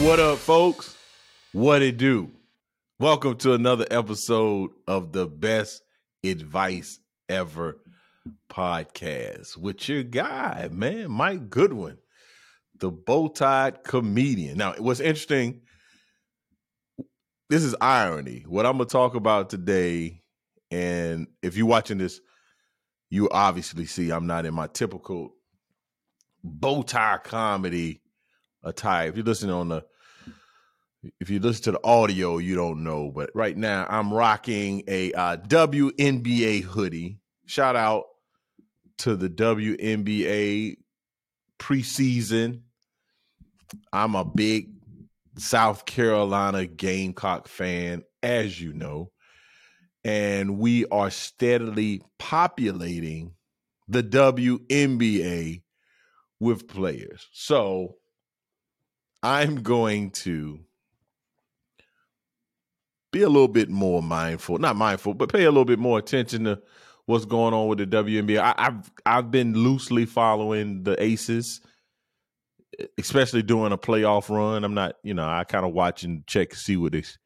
What 0.00 0.18
up, 0.18 0.38
folks? 0.38 0.96
What 1.52 1.82
it 1.82 1.98
do? 1.98 2.30
Welcome 2.98 3.36
to 3.38 3.52
another 3.52 3.86
episode 3.90 4.70
of 4.88 5.12
the 5.12 5.26
Best 5.26 5.82
Advice 6.24 6.98
Ever 7.28 7.78
podcast 8.50 9.56
with 9.56 9.88
your 9.88 10.02
guy, 10.02 10.68
man, 10.72 11.10
Mike 11.10 11.50
Goodwin, 11.50 11.98
the 12.78 12.90
bow-tied 12.90 13.84
comedian. 13.84 14.56
Now, 14.56 14.74
what's 14.78 15.00
interesting, 15.00 15.60
this 17.50 17.62
is 17.62 17.76
irony. 17.80 18.44
What 18.48 18.66
I'm 18.66 18.78
gonna 18.78 18.86
talk 18.86 19.14
about 19.14 19.50
today, 19.50 20.22
and 20.70 21.26
if 21.42 21.56
you're 21.56 21.66
watching 21.66 21.98
this, 21.98 22.20
you 23.10 23.28
obviously 23.30 23.84
see 23.84 24.10
I'm 24.10 24.26
not 24.26 24.46
in 24.46 24.54
my 24.54 24.68
typical 24.68 25.34
bow 26.42 26.82
tie 26.82 27.18
comedy 27.22 28.01
attire. 28.62 29.08
If 29.08 29.16
you 29.16 29.22
listen 29.22 29.50
on 29.50 29.68
the 29.68 29.84
if 31.18 31.30
you 31.30 31.40
listen 31.40 31.64
to 31.64 31.72
the 31.72 31.84
audio, 31.84 32.38
you 32.38 32.54
don't 32.54 32.84
know, 32.84 33.10
but 33.10 33.30
right 33.34 33.56
now 33.56 33.86
I'm 33.88 34.12
rocking 34.12 34.84
a 34.86 35.12
uh, 35.12 35.36
WNBA 35.36 36.62
hoodie. 36.62 37.18
Shout 37.46 37.74
out 37.74 38.04
to 38.98 39.16
the 39.16 39.28
WNBA 39.28 40.76
preseason. 41.58 42.60
I'm 43.92 44.14
a 44.14 44.24
big 44.24 44.70
South 45.38 45.86
Carolina 45.86 46.66
Gamecock 46.66 47.48
fan, 47.48 48.04
as 48.22 48.60
you 48.60 48.72
know, 48.72 49.10
and 50.04 50.58
we 50.58 50.86
are 50.86 51.10
steadily 51.10 52.02
populating 52.18 53.34
the 53.88 54.02
WNBA 54.02 55.62
with 56.38 56.68
players. 56.68 57.28
So 57.32 57.96
I'm 59.22 59.62
going 59.62 60.10
to 60.10 60.60
be 63.12 63.22
a 63.22 63.28
little 63.28 63.48
bit 63.48 63.68
more 63.68 64.02
mindful, 64.02 64.58
not 64.58 64.74
mindful, 64.74 65.14
but 65.14 65.30
pay 65.30 65.44
a 65.44 65.50
little 65.50 65.64
bit 65.64 65.78
more 65.78 65.98
attention 65.98 66.44
to 66.44 66.60
what's 67.06 67.24
going 67.24 67.54
on 67.54 67.68
with 67.68 67.78
the 67.78 67.86
WNBA. 67.86 68.38
I, 68.38 68.54
have 68.64 68.90
I've 69.04 69.30
been 69.30 69.54
loosely 69.54 70.06
following 70.06 70.82
the 70.82 71.00
Aces, 71.00 71.60
especially 72.98 73.42
during 73.42 73.72
a 73.72 73.78
playoff 73.78 74.28
run. 74.28 74.64
I'm 74.64 74.74
not, 74.74 74.96
you 75.02 75.14
know, 75.14 75.28
I 75.28 75.44
kind 75.44 75.66
of 75.66 75.72
watch 75.72 76.02
and 76.04 76.26
check 76.26 76.54
see 76.54 76.76
what 76.76 76.92
this 76.92 77.18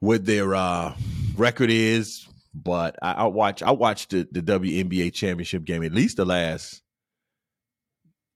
what 0.00 0.24
their 0.24 0.54
uh, 0.54 0.94
record 1.36 1.70
is. 1.70 2.26
But 2.54 2.96
I, 3.02 3.12
I 3.12 3.24
watch 3.26 3.62
I 3.62 3.70
watched 3.70 4.10
the, 4.10 4.26
the 4.32 4.42
WNBA 4.42 5.12
championship 5.12 5.64
game 5.64 5.84
at 5.84 5.92
least 5.92 6.16
the 6.16 6.24
last 6.24 6.82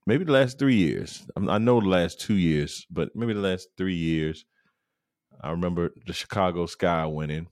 maybe 0.07 0.25
the 0.25 0.33
last 0.33 0.59
three 0.59 0.77
years. 0.77 1.27
I 1.37 1.59
know 1.59 1.81
the 1.81 1.89
last 1.89 2.21
two 2.21 2.35
years, 2.35 2.87
but 2.91 3.15
maybe 3.15 3.35
the 3.35 3.41
last 3.41 3.69
three 3.77 3.95
years. 3.95 4.45
I 5.41 5.51
remember 5.51 5.91
the 6.07 6.13
Chicago 6.13 6.67
Sky 6.67 7.07
winning 7.07 7.49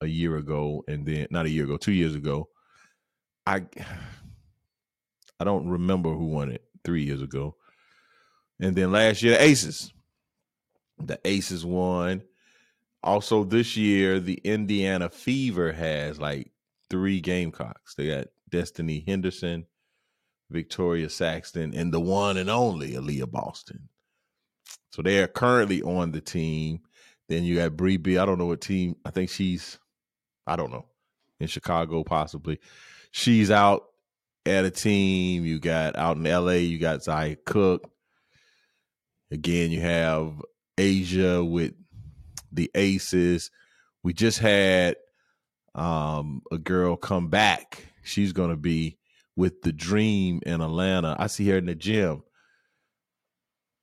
a 0.00 0.06
year 0.06 0.36
ago, 0.36 0.82
and 0.88 1.06
then 1.06 1.26
not 1.30 1.46
a 1.46 1.50
year 1.50 1.64
ago, 1.64 1.76
two 1.76 1.92
years 1.92 2.14
ago. 2.14 2.48
I 3.46 3.64
I 5.40 5.44
don't 5.44 5.68
remember 5.68 6.12
who 6.12 6.26
won 6.26 6.50
it 6.50 6.64
three 6.84 7.04
years 7.04 7.22
ago, 7.22 7.56
and 8.60 8.74
then 8.74 8.92
last 8.92 9.22
year 9.22 9.34
the 9.34 9.42
Aces. 9.42 9.92
The 10.98 11.20
Aces 11.24 11.64
won. 11.64 12.22
Also, 13.04 13.44
this 13.44 13.76
year 13.76 14.18
the 14.18 14.40
Indiana 14.42 15.08
Fever 15.08 15.72
has 15.72 16.18
like 16.18 16.50
three 16.90 17.20
Gamecocks. 17.20 17.94
They 17.94 18.08
got 18.08 18.26
Destanni 18.50 19.06
Henderson, 19.06 19.66
Victaria 20.50 21.08
Saxton, 21.10 21.74
and 21.74 21.92
the 21.92 22.00
one 22.00 22.36
and 22.36 22.50
only 22.50 22.92
Aliyah 22.92 23.30
Boston. 23.30 23.88
So 24.90 25.02
they 25.02 25.22
are 25.22 25.26
currently 25.26 25.82
on 25.82 26.12
the 26.12 26.20
team. 26.20 26.80
Then 27.28 27.44
you 27.44 27.56
got 27.56 27.76
Bree 27.76 27.98
B. 27.98 28.16
I 28.18 28.24
don't 28.24 28.38
know 28.38 28.46
what 28.46 28.60
team. 28.60 28.96
I 29.04 29.10
think 29.10 29.30
she's, 29.30 29.78
I 30.46 30.56
don't 30.56 30.72
know, 30.72 30.86
in 31.40 31.46
Chicago 31.46 32.02
possibly. 32.02 32.58
She's 33.10 33.50
out 33.50 33.84
at 34.46 34.64
a 34.64 34.70
team. 34.70 35.44
You 35.44 35.58
got 35.58 35.96
out 35.96 36.16
in 36.16 36.24
LA, 36.24 36.52
you 36.52 36.78
got 36.78 37.04
Zia 37.04 37.36
Cooke. 37.36 37.90
Again, 39.30 39.70
you 39.70 39.80
have 39.82 40.40
A'ja 40.78 41.48
with 41.48 41.74
the 42.50 42.70
Aces. 42.74 43.50
We 44.02 44.14
just 44.14 44.38
had 44.38 44.96
um, 45.74 46.42
a 46.50 46.56
girl 46.58 46.96
come 46.96 47.28
back. 47.28 47.84
She's 48.02 48.32
going 48.32 48.50
to 48.50 48.56
be 48.56 48.97
with 49.38 49.62
the 49.62 49.72
Dream 49.72 50.40
in 50.44 50.60
Atlanta. 50.60 51.16
I 51.18 51.28
see 51.28 51.48
her 51.48 51.58
in 51.58 51.66
the 51.66 51.74
gym 51.74 52.22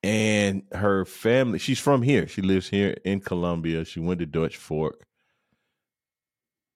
and 0.03 0.61
her 0.71 1.03
family 1.03 1.57
she's 1.57 1.79
from 1.79 2.03
here 2.03 2.27
she 2.27 2.43
lives 2.43 2.69
here 2.69 2.95
in 3.05 3.19
columbia 3.19 3.83
she 3.83 3.99
went 3.99 4.19
to 4.19 4.25
dutch 4.27 4.55
fork 4.55 5.03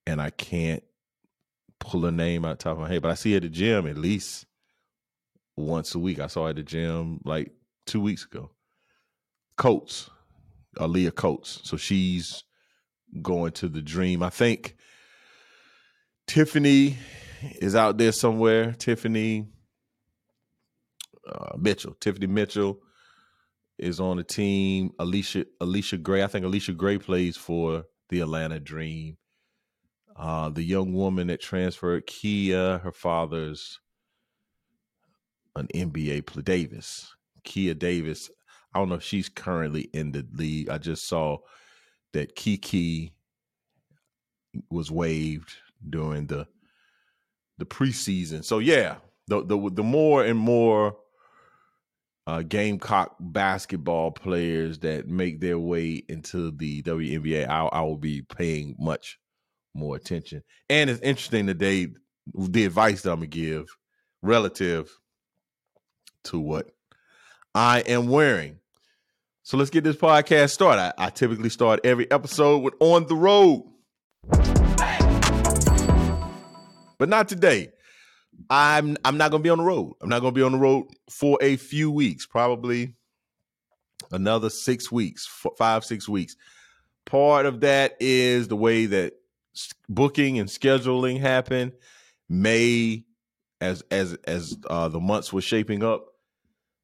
and 0.07 0.19
i 0.19 0.31
can't 0.31 0.81
pull 1.79 2.01
her 2.01 2.11
name 2.11 2.43
out 2.43 2.57
top 2.57 2.71
of 2.71 2.79
my 2.79 2.89
head 2.89 3.03
but 3.03 3.11
i 3.11 3.13
see 3.13 3.29
her 3.33 3.37
at 3.37 3.43
the 3.43 3.49
gym 3.49 3.85
at 3.85 3.99
least 3.99 4.47
once 5.55 5.93
a 5.93 5.99
week 5.99 6.19
i 6.19 6.25
saw 6.25 6.45
her 6.45 6.49
at 6.49 6.55
the 6.55 6.63
gym 6.63 7.21
like 7.23 7.51
two 7.85 8.01
weeks 8.01 8.25
ago 8.25 8.49
coates 9.57 10.09
Aaliyah 10.77 11.15
Coates. 11.15 11.59
So 11.63 11.77
she's 11.77 12.43
going 13.21 13.51
to 13.53 13.67
the 13.67 13.81
dream. 13.81 14.21
I 14.23 14.29
think 14.29 14.75
Tiffany 16.27 16.97
is 17.41 17.75
out 17.75 17.97
there 17.97 18.11
somewhere. 18.11 18.73
Tiffany 18.73 19.47
uh, 21.27 21.57
Mitchell. 21.57 21.95
Tiffany 21.99 22.27
Mitchell 22.27 22.79
is 23.77 23.99
on 23.99 24.17
the 24.17 24.23
team. 24.23 24.91
Allisha 24.99 25.45
Allisha 25.61 26.01
Gray. 26.01 26.23
I 26.23 26.27
think 26.27 26.45
Allisha 26.45 26.75
Gray 26.75 26.97
plays 26.97 27.37
for 27.37 27.85
the 28.09 28.21
Atlanta 28.21 28.59
Dream. 28.59 29.17
Uh, 30.15 30.49
the 30.49 30.63
young 30.63 30.93
woman 30.93 31.27
that 31.27 31.39
transferred, 31.39 32.05
Kia, 32.05 32.79
her 32.79 32.91
father's 32.91 33.79
an 35.55 35.67
NBA 35.73 36.25
player, 36.25 36.43
Davis. 36.43 37.15
Kia 37.43 37.73
Davis. 37.73 38.29
I 38.73 38.79
don't 38.79 38.89
know 38.89 38.95
if 38.95 39.03
she's 39.03 39.29
currently 39.29 39.89
in 39.93 40.11
the 40.11 40.27
league. 40.33 40.69
I 40.69 40.77
just 40.77 41.07
saw 41.07 41.37
that 42.13 42.35
Kiki 42.35 43.13
was 44.69 44.91
waived 44.91 45.53
during 45.89 46.27
the 46.27 46.47
the 47.59 47.65
preseason. 47.65 48.43
So 48.43 48.59
yeah, 48.59 48.95
the 49.27 49.45
the 49.45 49.69
the 49.71 49.83
more 49.83 50.25
and 50.25 50.39
more 50.39 50.97
uh, 52.25 52.41
Gamecock 52.41 53.15
basketball 53.19 54.11
players 54.11 54.79
that 54.79 55.07
make 55.07 55.39
their 55.41 55.59
way 55.59 56.03
into 56.07 56.51
the 56.51 56.81
WNBA, 56.83 57.47
I, 57.47 57.65
I 57.65 57.81
will 57.81 57.97
be 57.97 58.21
paying 58.21 58.75
much 58.79 59.19
more 59.73 59.95
attention. 59.95 60.43
And 60.69 60.89
it's 60.89 61.01
interesting 61.01 61.47
today 61.47 61.87
the 62.33 62.65
advice 62.65 63.01
that 63.03 63.11
I'm 63.11 63.17
gonna 63.19 63.27
give 63.27 63.65
relative 64.21 64.91
to 66.25 66.39
what 66.39 66.69
I 67.55 67.79
am 67.81 68.07
wearing. 68.07 68.59
So 69.43 69.57
let's 69.57 69.71
get 69.71 69.83
this 69.83 69.95
podcast 69.95 70.51
started. 70.51 70.81
I, 70.81 71.05
I 71.05 71.09
typically 71.09 71.49
start 71.49 71.79
every 71.83 72.09
episode 72.11 72.59
with 72.59 72.75
on 72.79 73.07
the 73.07 73.15
road. 73.15 73.63
But 76.99 77.09
not 77.09 77.27
today. 77.29 77.71
I'm 78.49 78.97
I'm 79.03 79.17
not 79.17 79.31
gonna 79.31 79.43
be 79.43 79.49
on 79.49 79.57
the 79.57 79.63
road. 79.63 79.95
I'm 80.01 80.09
not 80.09 80.19
gonna 80.19 80.33
be 80.33 80.43
on 80.43 80.51
the 80.51 80.57
road 80.59 80.87
for 81.09 81.37
a 81.41 81.55
few 81.55 81.89
weeks, 81.89 82.25
probably 82.25 82.93
another 84.11 84.49
six 84.49 84.91
weeks, 84.91 85.27
five 85.57 85.83
six 85.83 86.07
weeks. 86.07 86.35
Part 87.05 87.45
of 87.45 87.61
that 87.61 87.97
is 87.99 88.47
the 88.47 88.55
way 88.55 88.85
that 88.85 89.13
booking 89.87 90.39
and 90.39 90.47
scheduling 90.47 91.19
happen. 91.19 91.73
May, 92.29 93.05
as 93.59 93.81
as 93.89 94.13
as 94.25 94.55
uh, 94.69 94.89
the 94.89 94.99
months 94.99 95.33
were 95.33 95.41
shaping 95.41 95.83
up, 95.83 96.05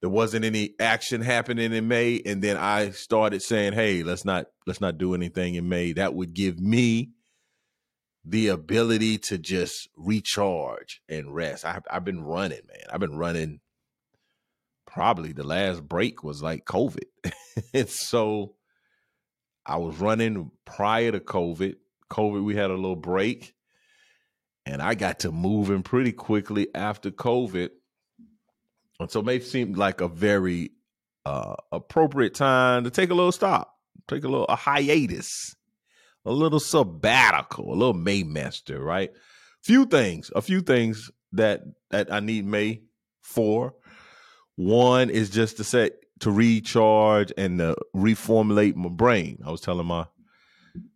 there 0.02 0.10
wasn't 0.10 0.46
any 0.46 0.76
action 0.80 1.22
happening 1.22 1.72
in 1.74 1.88
May, 1.88 2.22
and 2.26 2.42
then 2.42 2.58
I 2.58 2.90
started 2.92 3.42
saying, 3.44 3.74
"Hey, 3.74 4.04
let's 4.04 4.26
not 4.26 4.48
let's 4.66 4.82
not 4.82 4.98
do 4.98 5.14
anything 5.14 5.56
in 5.56 5.70
May." 5.70 5.94
That 5.94 6.16
would 6.16 6.34
give 6.34 6.60
me 6.60 7.12
the 8.26 8.48
ability 8.48 9.20
to 9.20 9.38
just 9.38 9.88
recharge 9.96 11.02
and 11.08 11.34
rest. 11.34 11.64
I, 11.64 11.80
I've 11.90 12.04
been 12.04 12.24
running, 12.24 12.62
man. 12.68 12.84
I've 12.92 13.00
been 13.00 13.18
running. 13.18 13.60
Probably 14.88 15.34
the 15.34 15.44
last 15.44 15.88
break 15.88 16.24
was 16.24 16.42
like 16.42 16.66
COVID, 16.66 17.04
and 17.74 17.90
so 17.90 18.56
I 19.66 19.78
was 19.78 20.00
running 20.00 20.52
prior 20.64 21.12
to 21.12 21.20
COVID. 21.20 21.76
COVID, 22.10 22.44
we 22.44 22.56
had 22.56 22.72
a 22.72 22.76
little 22.76 22.96
break, 22.96 23.56
and 24.66 24.82
I 24.82 24.96
got 24.96 25.20
to 25.20 25.32
moving 25.32 25.84
pretty 25.84 26.14
quickly 26.14 26.68
after 26.74 27.12
COVID. 27.12 27.70
And 29.02 29.12
so 29.12 29.20
it 29.20 29.26
may 29.26 29.42
seem 29.42 29.74
like 29.74 30.00
a 30.00 30.08
very 30.08 30.72
uh, 31.26 31.56
appropriate 31.74 32.34
time 32.34 32.86
to 32.86 32.90
take 32.90 33.10
a 33.10 33.16
little 33.16 33.34
stop, 33.34 33.78
take 34.08 34.24
a 34.24 34.30
little 34.30 34.46
a 34.48 34.56
hiatus 34.56 35.56
a 36.26 36.32
little 36.32 36.60
sabbatical, 36.60 37.72
a 37.72 37.76
little 37.76 37.94
Maymester, 37.94 38.84
right? 38.84 39.12
Few 39.64 39.86
things, 39.86 40.32
a 40.36 40.42
few 40.42 40.62
things 40.62 41.12
that 41.34 41.62
that 41.92 42.12
I 42.12 42.20
need 42.20 42.46
May 42.46 42.82
for. 43.22 43.76
One 44.56 45.10
is 45.10 45.30
just 45.30 45.58
to 45.58 45.64
say 45.64 45.92
to 46.20 46.32
recharge 46.32 47.32
and 47.38 47.60
to 47.60 47.76
reformulate 47.96 48.76
my 48.76 48.90
brain. 48.90 49.40
I 49.46 49.52
was 49.52 49.62
telling 49.62 49.88
my 49.88 50.06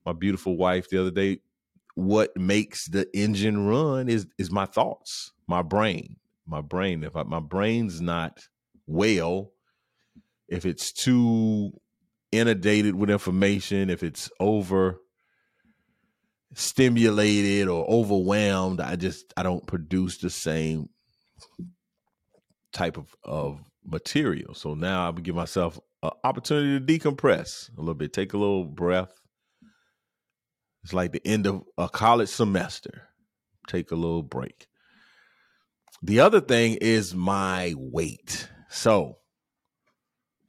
my 0.06 0.14
beautiful 0.14 0.58
wife 0.58 0.90
the 0.90 1.00
other 1.00 1.12
day, 1.12 1.40
what 1.96 2.36
makes 2.36 2.88
the 2.88 3.08
engine 3.14 3.68
run 3.68 4.10
is 4.10 4.28
is 4.38 4.52
my 4.52 4.66
thoughts, 4.66 5.32
my 5.48 5.62
brain, 5.62 6.18
my 6.48 6.62
brain. 6.62 7.04
If 7.04 7.16
I, 7.16 7.24
my 7.24 7.40
brain's 7.40 8.02
not 8.02 8.40
well, 8.88 9.52
if 10.48 10.66
it's 10.66 10.92
too 10.92 11.72
inundated 12.32 12.96
with 12.96 13.10
information, 13.10 13.90
if 13.90 14.04
it's 14.04 14.30
over 14.40 15.00
stimulated 16.54 17.68
or 17.68 17.86
overwhelmed, 17.88 18.82
I 18.82 18.96
just 18.96 19.34
I 19.38 19.44
don't 19.44 19.66
produce 19.66 20.18
the 20.18 20.30
same 20.30 20.90
type 22.72 22.98
of, 22.98 23.16
of 23.24 23.60
material. 23.86 24.54
So 24.54 24.74
now 24.74 25.08
I 25.08 25.12
give 25.12 25.36
myself 25.36 25.80
an 26.04 26.12
opportunity 26.24 26.80
to 26.80 27.00
decompress 27.00 27.70
a 27.78 27.82
little 27.82 27.96
bit, 27.96 28.14
take 28.14 28.34
a 28.34 28.38
little 28.38 28.66
breath. 28.66 29.12
It's 30.84 30.94
like 30.94 31.12
the 31.12 31.26
end 31.26 31.46
of 31.46 31.64
a 31.78 31.90
college 31.90 32.30
semester. 32.30 33.10
Take 33.68 33.92
a 33.92 33.96
little 33.96 34.24
break. 34.24 34.68
The 36.02 36.22
other 36.22 36.42
thing 36.42 36.78
is 36.82 37.14
my 37.14 37.74
weight. 37.78 38.50
So, 38.70 39.18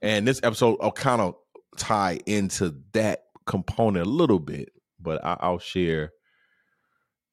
and 0.01 0.27
this 0.27 0.39
episode 0.41 0.77
will 0.81 0.91
kind 0.91 1.21
of 1.21 1.35
tie 1.77 2.19
into 2.25 2.75
that 2.93 3.25
component 3.45 4.07
a 4.07 4.09
little 4.09 4.39
bit, 4.39 4.69
but 5.01 5.23
I, 5.23 5.49
will 5.49 5.59
share 5.59 6.11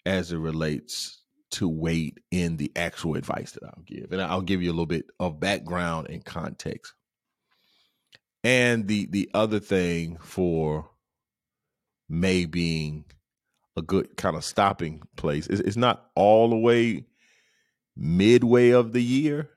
as 0.07 0.33
it 0.33 0.39
relates 0.39 1.23
to 1.51 1.69
weight 1.69 2.19
in 2.31 2.57
the 2.57 2.71
actual 2.77 3.15
advice 3.15 3.53
that 3.53 3.65
I'll 3.65 3.83
give. 3.87 4.13
And 4.13 4.21
I'll 4.21 4.43
give 4.43 4.63
you 4.63 4.71
a 4.71 4.73
little 4.73 4.87
bit 4.87 5.07
of 5.19 5.41
background 5.41 6.09
and 6.11 6.25
context. 6.25 6.95
And 8.45 8.87
the 8.87 9.07
the 9.07 9.31
other 9.35 9.59
thing 9.59 10.17
for 10.21 10.91
May 12.09 12.47
being 12.47 13.05
a 13.77 13.83
good 13.83 14.17
kind 14.17 14.37
of 14.37 14.45
stopping 14.45 15.03
place 15.17 15.47
is 15.47 15.61
it's 15.61 15.77
not 15.77 16.07
all 16.15 16.51
the 16.51 16.57
way 16.57 17.07
midway 17.97 18.71
of 18.71 18.93
the 18.93 19.03
year. 19.03 19.51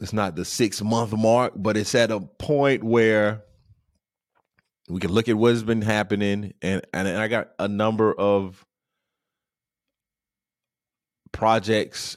It's 0.00 0.12
not 0.12 0.36
the 0.36 0.44
six 0.44 0.80
month 0.80 1.12
mark, 1.12 1.52
but 1.56 1.76
it's 1.76 1.94
at 1.94 2.10
a 2.10 2.20
point 2.20 2.82
where 2.82 3.42
we 4.88 5.00
can 5.00 5.12
look 5.12 5.28
at 5.28 5.36
what's 5.36 5.62
been 5.62 5.82
happening 5.82 6.54
and 6.62 6.82
and 6.92 7.08
I 7.08 7.28
got 7.28 7.50
a 7.58 7.68
number 7.68 8.12
of 8.12 8.64
projects 11.32 12.16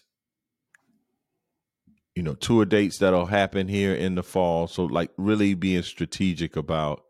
you 2.16 2.24
know 2.24 2.34
tour 2.34 2.66
dates 2.66 3.00
that'll 3.00 3.26
happen 3.26 3.68
here 3.68 3.94
in 3.94 4.16
the 4.16 4.24
fall 4.24 4.68
so 4.68 4.86
like 4.86 5.12
really 5.18 5.54
being 5.54 5.84
strategic 5.84 6.56
about 6.56 7.04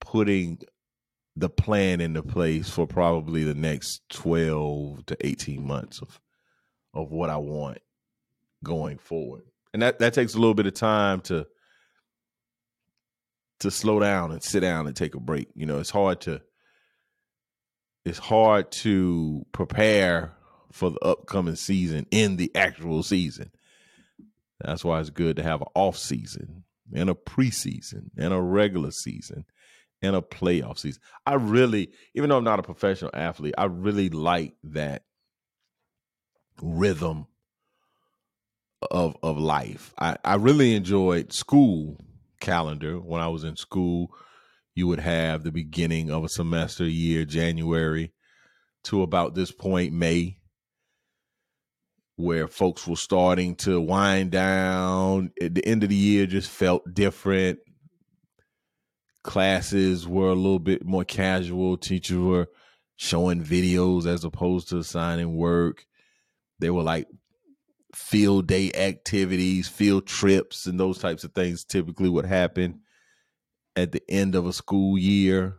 putting 0.00 0.58
the 1.36 1.48
plan 1.50 2.00
into 2.00 2.22
place 2.22 2.68
for 2.68 2.86
probably 2.86 3.44
the 3.44 3.54
next 3.54 4.02
12 4.10 5.06
to 5.06 5.26
18 5.26 5.66
months 5.66 6.00
of 6.00 6.20
of 6.92 7.12
what 7.12 7.30
I 7.30 7.36
want 7.36 7.78
going 8.64 8.98
forward. 8.98 9.44
And 9.72 9.82
that 9.82 9.98
that 10.00 10.14
takes 10.14 10.34
a 10.34 10.38
little 10.38 10.54
bit 10.54 10.66
of 10.66 10.74
time 10.74 11.20
to 11.22 11.46
to 13.60 13.70
slow 13.70 14.00
down 14.00 14.32
and 14.32 14.42
sit 14.42 14.60
down 14.60 14.86
and 14.86 14.96
take 14.96 15.14
a 15.14 15.20
break. 15.20 15.48
You 15.54 15.66
know, 15.66 15.78
it's 15.78 15.90
hard 15.90 16.20
to 16.22 16.40
it's 18.04 18.18
hard 18.18 18.70
to 18.72 19.44
prepare 19.52 20.32
for 20.72 20.90
the 20.90 21.00
upcoming 21.00 21.56
season 21.56 22.06
in 22.10 22.36
the 22.36 22.50
actual 22.54 23.02
season. 23.02 23.50
That's 24.60 24.84
why 24.84 25.00
it's 25.00 25.10
good 25.10 25.36
to 25.36 25.42
have 25.42 25.60
an 25.60 25.68
off 25.74 25.96
season 25.96 26.64
and 26.94 27.10
a 27.10 27.14
preseason 27.14 28.10
and 28.16 28.32
a 28.32 28.40
regular 28.40 28.90
season 28.90 29.44
and 30.02 30.16
a 30.16 30.22
playoff 30.22 30.78
season. 30.78 31.02
I 31.26 31.34
really, 31.34 31.90
even 32.14 32.30
though 32.30 32.38
I'm 32.38 32.44
not 32.44 32.58
a 32.58 32.62
professional 32.64 33.10
athlete, 33.14 33.54
I 33.58 33.64
really 33.64 34.08
like 34.08 34.54
that 34.64 35.04
rhythm 36.62 37.26
of 38.90 39.16
of 39.22 39.38
life. 39.38 39.92
I, 39.98 40.16
I 40.24 40.36
really 40.36 40.74
enjoyed 40.74 41.32
school 41.32 41.98
calendar 42.40 42.98
when 42.98 43.20
I 43.20 43.28
was 43.28 43.44
in 43.44 43.56
school. 43.56 44.10
You 44.74 44.86
would 44.86 45.00
have 45.00 45.42
the 45.42 45.52
beginning 45.52 46.10
of 46.10 46.24
a 46.24 46.28
semester 46.28 46.84
year, 46.86 47.24
January, 47.24 48.12
to 48.84 49.02
about 49.02 49.34
this 49.34 49.52
point, 49.52 49.92
May, 49.92 50.38
where 52.16 52.48
folks 52.48 52.86
were 52.86 52.96
starting 52.96 53.56
to 53.56 53.80
wind 53.80 54.30
down. 54.30 55.32
At 55.40 55.54
the 55.54 55.66
end 55.66 55.82
of 55.82 55.88
the 55.88 55.96
year 55.96 56.26
just 56.26 56.50
felt 56.50 56.94
different. 56.94 57.58
Classes 59.22 60.08
were 60.08 60.30
a 60.30 60.34
little 60.34 60.58
bit 60.58 60.84
more 60.84 61.04
casual. 61.04 61.76
Teachers 61.76 62.18
were 62.18 62.48
showing 62.96 63.44
videos 63.44 64.06
as 64.06 64.24
opposed 64.24 64.68
to 64.68 64.78
assigning 64.78 65.36
work. 65.36 65.84
They 66.58 66.70
were 66.70 66.82
like 66.82 67.06
field 67.94 68.46
day 68.46 68.70
activities, 68.74 69.68
field 69.68 70.06
trips, 70.06 70.66
and 70.66 70.78
those 70.78 70.98
types 70.98 71.24
of 71.24 71.32
things 71.32 71.64
typically 71.64 72.08
would 72.08 72.26
happen 72.26 72.80
at 73.76 73.92
the 73.92 74.02
end 74.08 74.34
of 74.34 74.46
a 74.46 74.52
school 74.52 74.96
year. 74.98 75.56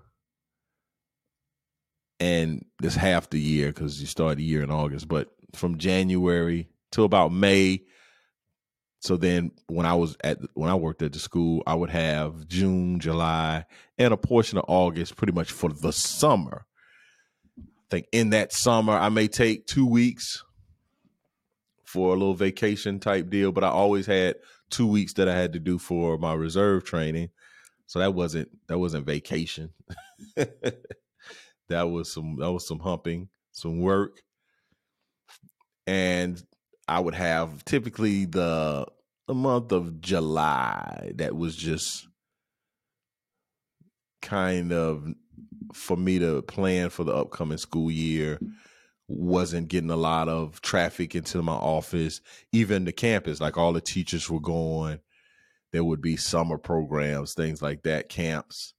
And 2.19 2.65
this 2.79 2.95
half 2.95 3.29
the 3.31 3.39
year 3.39 3.69
because 3.69 3.99
you 3.99 4.05
start 4.05 4.37
the 4.37 4.43
year 4.43 4.61
in 4.61 4.69
August, 4.69 5.07
but 5.07 5.29
from 5.55 5.79
January 5.79 6.69
to 6.91 7.03
about 7.03 7.31
May. 7.31 7.83
So 8.99 9.17
then 9.17 9.51
when 9.67 9.87
I 9.87 9.95
was 9.95 10.15
at 10.23 10.37
when 10.53 10.69
I 10.69 10.75
worked 10.75 11.01
at 11.01 11.13
the 11.13 11.19
school, 11.19 11.63
I 11.65 11.73
would 11.73 11.89
have 11.89 12.47
June, 12.47 12.99
July, 12.99 13.65
and 13.97 14.13
a 14.13 14.17
portion 14.17 14.59
of 14.59 14.65
August 14.67 15.15
pretty 15.15 15.33
much 15.33 15.51
for 15.51 15.69
the 15.73 15.91
summer. 15.91 16.67
I 17.57 17.63
think 17.89 18.05
in 18.11 18.29
that 18.29 18.53
summer 18.53 18.93
I 18.93 19.09
may 19.09 19.27
take 19.27 19.65
2 19.65 19.87
weeks 19.87 20.43
for 21.91 22.09
a 22.09 22.17
little 22.17 22.33
vacation 22.33 22.99
type 22.99 23.29
deal, 23.29 23.51
but 23.51 23.63
I 23.63 23.69
always 23.69 24.05
had 24.05 24.35
2 24.71 24.87
weeks 24.87 25.13
that 25.13 25.27
I 25.27 25.35
had 25.35 25.53
to 25.53 25.59
do 25.59 25.77
for 25.77 26.17
my 26.17 26.33
reserve 26.33 26.85
training. 26.85 27.29
So 27.87 27.99
that 27.99 28.13
wasn't 28.13 28.49
that 28.67 28.79
wasn't 28.79 29.05
vacation. 29.05 29.71
that 30.35 31.83
was 31.89 32.13
some 32.13 32.37
that 32.37 32.51
was 32.51 32.67
some 32.67 32.79
humping, 32.79 33.29
some 33.51 33.79
work 33.79 34.21
and 35.87 36.41
I 36.87 36.99
would 36.99 37.15
have 37.15 37.65
typically 37.65 38.25
the 38.25 38.85
the 39.27 39.33
month 39.33 39.71
of 39.71 40.01
July 40.01 41.11
that 41.15 41.35
was 41.35 41.55
just 41.55 42.07
kind 44.21 44.71
of 44.71 45.07
for 45.73 45.97
me 45.97 46.19
to 46.19 46.41
plan 46.43 46.89
for 46.89 47.03
the 47.03 47.13
upcoming 47.13 47.57
school 47.57 47.89
year 47.89 48.39
wasn't 49.11 49.67
getting 49.67 49.91
a 49.91 49.95
lot 49.95 50.27
of 50.27 50.61
traffic 50.61 51.15
into 51.15 51.41
my 51.41 51.53
office 51.53 52.21
even 52.51 52.85
the 52.85 52.91
campus 52.91 53.41
like 53.41 53.57
all 53.57 53.73
the 53.73 53.81
teachers 53.81 54.29
were 54.29 54.39
going 54.39 54.99
there 55.71 55.83
would 55.83 56.01
be 56.01 56.17
summer 56.17 56.57
programs 56.57 57.33
things 57.33 57.61
like 57.61 57.83
that 57.83 58.09
camps 58.09 58.73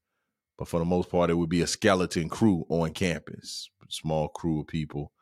but 0.59 0.69
for 0.69 0.79
the 0.79 0.85
most 0.85 1.11
part 1.11 1.31
it 1.31 1.35
would 1.35 1.51
be 1.51 1.63
a 1.63 1.67
skeleton 1.67 2.29
crew 2.29 2.65
on 2.69 2.91
campus 2.91 3.69
small 3.89 4.29
crew 4.29 4.61
of 4.61 4.67
people 4.67 5.13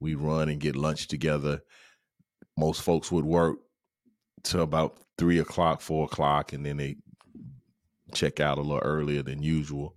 we 0.00 0.14
run 0.14 0.48
and 0.48 0.60
get 0.60 0.76
lunch 0.76 1.08
together. 1.08 1.62
Most 2.56 2.82
folks 2.82 3.10
would 3.10 3.24
work 3.24 3.58
to 4.44 4.60
about 4.60 4.98
three 5.16 5.38
o'clock, 5.38 5.80
four 5.80 6.04
o'clock, 6.04 6.52
and 6.52 6.64
then 6.64 6.76
they 6.76 6.96
check 8.14 8.40
out 8.40 8.58
a 8.58 8.62
little 8.62 8.78
earlier 8.78 9.22
than 9.22 9.42
usual. 9.42 9.96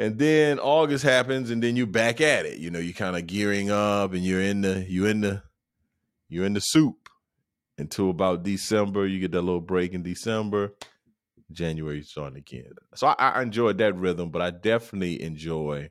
And 0.00 0.18
then 0.18 0.58
August 0.58 1.04
happens, 1.04 1.50
and 1.50 1.62
then 1.62 1.76
you're 1.76 1.86
back 1.86 2.22
at 2.22 2.46
it. 2.46 2.56
You 2.56 2.70
know, 2.70 2.78
you're 2.78 2.94
kind 2.94 3.16
of 3.16 3.26
gearing 3.26 3.70
up, 3.70 4.14
and 4.14 4.24
you're 4.24 4.40
in 4.40 4.62
the 4.62 4.86
you're 4.88 5.10
in 5.10 5.20
the 5.20 5.42
you're 6.30 6.46
in 6.46 6.54
the 6.54 6.60
soup 6.60 7.10
until 7.76 8.08
about 8.08 8.42
December. 8.42 9.06
You 9.06 9.20
get 9.20 9.32
that 9.32 9.42
little 9.42 9.60
break 9.60 9.92
in 9.92 10.02
December. 10.02 10.72
January 11.52 12.02
starting 12.02 12.38
again. 12.38 12.72
So 12.94 13.08
I, 13.08 13.14
I 13.18 13.42
enjoyed 13.42 13.76
that 13.78 13.94
rhythm, 13.94 14.30
but 14.30 14.40
I 14.40 14.50
definitely 14.50 15.20
enjoy 15.20 15.90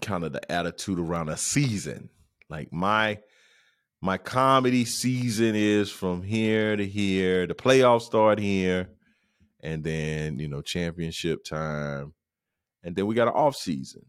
kind 0.00 0.24
of 0.24 0.32
the 0.32 0.50
attitude 0.50 0.98
around 0.98 1.28
a 1.28 1.36
season. 1.36 2.08
Like 2.48 2.72
my 2.72 3.18
my 4.00 4.16
comedy 4.16 4.86
season 4.86 5.54
is 5.54 5.90
from 5.90 6.22
here 6.22 6.76
to 6.76 6.86
here. 6.86 7.46
The 7.46 7.54
playoffs 7.54 8.02
start 8.02 8.38
here, 8.38 8.88
and 9.62 9.84
then 9.84 10.38
you 10.38 10.48
know 10.48 10.62
championship 10.62 11.44
time, 11.44 12.14
and 12.82 12.96
then 12.96 13.06
we 13.06 13.14
got 13.14 13.28
an 13.28 13.34
off 13.34 13.56
season. 13.56 14.02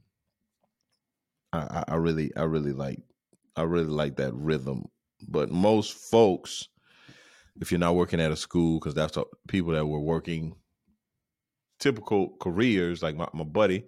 I, 1.53 1.83
I, 1.89 1.95
really, 1.95 2.35
I 2.35 2.43
really 2.43 2.73
like, 2.73 2.99
I 3.55 3.61
really 3.61 3.85
like 3.85 4.15
that 4.15 4.33
rhythm. 4.33 4.85
But 5.27 5.51
most 5.51 5.93
folks, 5.93 6.67
if 7.61 7.71
you're 7.71 7.79
not 7.79 7.95
working 7.95 8.19
at 8.19 8.31
a 8.31 8.35
school, 8.35 8.79
because 8.79 8.95
that's 8.95 9.17
people 9.47 9.73
that 9.73 9.85
were 9.85 9.99
working 9.99 10.55
typical 11.79 12.35
careers, 12.39 13.03
like 13.03 13.15
my, 13.15 13.27
my 13.33 13.43
buddy, 13.43 13.85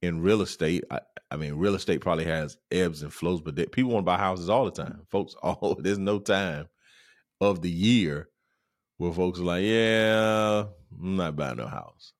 in 0.00 0.22
real 0.22 0.40
estate, 0.40 0.84
I, 0.90 1.00
I 1.30 1.36
mean, 1.36 1.54
real 1.54 1.74
estate 1.74 2.00
probably 2.00 2.24
has 2.24 2.56
ebbs 2.70 3.02
and 3.02 3.12
flows, 3.12 3.42
but 3.42 3.56
they, 3.56 3.66
people 3.66 3.90
want 3.90 4.06
to 4.06 4.10
buy 4.10 4.18
houses 4.18 4.48
all 4.48 4.64
the 4.64 4.70
time. 4.70 5.02
Folks, 5.10 5.34
all 5.42 5.76
there's 5.78 5.98
no 5.98 6.18
time 6.18 6.66
of 7.40 7.60
the 7.60 7.70
year 7.70 8.28
where 8.98 9.12
folks 9.12 9.40
are 9.40 9.44
like, 9.44 9.64
yeah, 9.64 10.64
I'm 11.00 11.16
not 11.16 11.36
buying 11.36 11.56
no 11.56 11.66
house. 11.66 12.12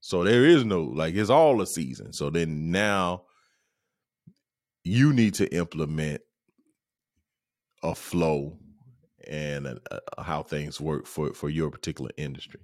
So 0.00 0.24
there 0.24 0.44
is 0.44 0.64
no 0.64 0.82
like 0.82 1.14
it's 1.14 1.30
all 1.30 1.60
a 1.60 1.66
season. 1.66 2.12
So 2.12 2.30
then 2.30 2.70
now 2.70 3.24
you 4.84 5.12
need 5.12 5.34
to 5.34 5.54
implement 5.54 6.22
a 7.82 7.94
flow 7.94 8.58
and 9.26 9.66
uh, 9.66 9.74
uh, 9.90 10.22
how 10.22 10.42
things 10.42 10.80
work 10.80 11.06
for 11.06 11.34
for 11.34 11.48
your 11.50 11.70
particular 11.70 12.10
industry. 12.16 12.60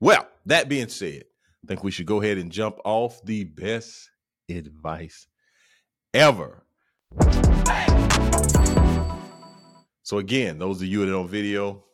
Well, 0.00 0.26
that 0.46 0.68
being 0.68 0.88
said, 0.88 1.24
I 1.64 1.66
think 1.66 1.84
we 1.84 1.90
should 1.90 2.06
go 2.06 2.22
ahead 2.22 2.38
and 2.38 2.50
jump 2.50 2.76
off 2.84 3.22
the 3.24 3.44
best 3.44 4.10
advice 4.48 5.26
ever. 6.12 6.64
So 10.02 10.18
again, 10.18 10.58
those 10.58 10.82
of 10.82 10.88
you 10.88 11.04
that 11.04 11.14
on 11.14 11.28
video, 11.28 11.84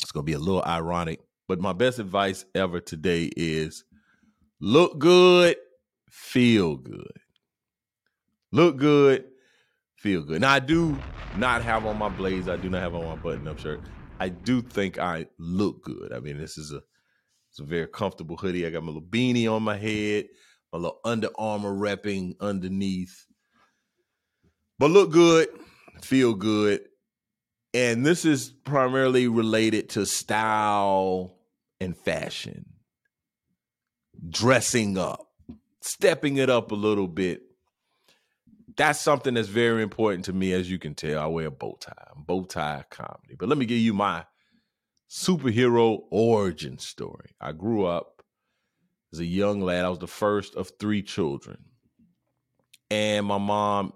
it's 0.00 0.12
gonna 0.12 0.24
be 0.24 0.32
a 0.32 0.38
little 0.38 0.64
ironic, 0.64 1.20
but 1.48 1.60
my 1.60 1.72
best 1.72 1.98
advice 1.98 2.44
ever 2.54 2.80
today 2.80 3.30
is 3.36 3.84
look 4.60 4.98
good, 4.98 5.56
feel 6.10 6.76
good. 6.76 7.18
Look 8.52 8.76
good, 8.76 9.24
feel 9.96 10.22
good. 10.22 10.40
Now 10.40 10.52
I 10.52 10.60
do 10.60 10.96
not 11.36 11.62
have 11.62 11.86
on 11.86 11.98
my 11.98 12.08
blaze. 12.08 12.48
I 12.48 12.56
do 12.56 12.70
not 12.70 12.82
have 12.82 12.94
on 12.94 13.04
my 13.04 13.16
button-up 13.16 13.58
shirt. 13.58 13.80
I 14.20 14.28
do 14.28 14.62
think 14.62 14.98
I 14.98 15.26
look 15.38 15.82
good. 15.82 16.12
I 16.12 16.20
mean, 16.20 16.38
this 16.38 16.56
is 16.56 16.72
a 16.72 16.80
it's 17.50 17.60
a 17.60 17.64
very 17.64 17.86
comfortable 17.86 18.36
hoodie. 18.36 18.66
I 18.66 18.70
got 18.70 18.82
my 18.82 18.88
little 18.88 19.02
beanie 19.02 19.52
on 19.52 19.62
my 19.62 19.76
head, 19.76 20.26
my 20.72 20.78
little 20.78 21.00
Under 21.04 21.28
Armour 21.36 21.72
repping 21.72 22.34
underneath. 22.40 23.26
But 24.78 24.90
look 24.90 25.10
good, 25.12 25.48
feel 26.02 26.34
good. 26.34 26.80
And 27.74 28.06
this 28.06 28.24
is 28.24 28.50
primarily 28.50 29.28
related 29.28 29.90
to 29.90 30.06
style 30.06 31.36
and 31.80 31.96
fashion. 31.96 32.66
Dressing 34.30 34.96
up, 34.96 35.28
stepping 35.80 36.38
it 36.38 36.48
up 36.48 36.70
a 36.70 36.76
little 36.76 37.08
bit 37.08 37.42
that's 38.76 39.00
something 39.00 39.34
that's 39.34 39.48
very 39.48 39.82
important 39.82 40.24
to 40.26 40.32
me, 40.32 40.52
as 40.52 40.70
you 40.70 40.78
can 40.78 40.94
tell. 40.94 41.20
I 41.20 41.26
wear 41.26 41.46
a 41.46 41.50
bow 41.50 41.76
tie, 41.80 41.92
bow 42.16 42.44
tie 42.44 42.84
comedy. 42.90 43.36
But 43.38 43.48
let 43.48 43.58
me 43.58 43.66
give 43.66 43.78
you 43.78 43.94
my 43.94 44.24
superhero 45.08 46.00
origin 46.10 46.78
story. 46.78 47.30
I 47.40 47.52
grew 47.52 47.86
up 47.86 48.22
as 49.12 49.20
a 49.20 49.24
young 49.24 49.60
lad. 49.60 49.84
I 49.84 49.88
was 49.88 49.98
the 49.98 50.06
first 50.06 50.56
of 50.56 50.72
three 50.78 51.02
children. 51.02 51.58
And 52.90 53.26
my 53.26 53.38
mom 53.38 53.92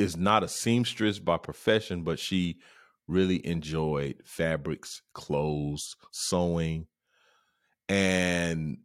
is 0.00 0.16
not 0.16 0.42
a 0.42 0.48
seamstress 0.48 1.18
by 1.18 1.36
profession, 1.36 2.02
but 2.02 2.18
she 2.18 2.58
really 3.06 3.44
enjoyed 3.46 4.16
fabrics, 4.24 5.02
clothes, 5.12 5.94
sewing. 6.10 6.86
And 7.88 8.78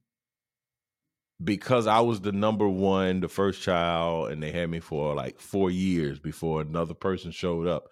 because 1.43 1.87
I 1.87 2.01
was 2.01 2.21
the 2.21 2.31
number 2.31 2.67
one, 2.67 3.21
the 3.21 3.29
first 3.29 3.61
child, 3.61 4.31
and 4.31 4.41
they 4.41 4.51
had 4.51 4.69
me 4.69 4.79
for 4.79 5.15
like 5.15 5.39
four 5.39 5.71
years 5.71 6.19
before 6.19 6.61
another 6.61 6.93
person 6.93 7.31
showed 7.31 7.67
up. 7.67 7.89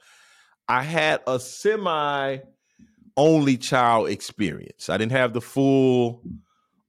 I 0.67 0.83
had 0.83 1.21
a 1.27 1.39
semi 1.39 2.37
only 3.15 3.57
child 3.57 4.09
experience. 4.09 4.89
I 4.89 4.97
didn't 4.97 5.11
have 5.11 5.33
the 5.33 5.41
full 5.41 6.23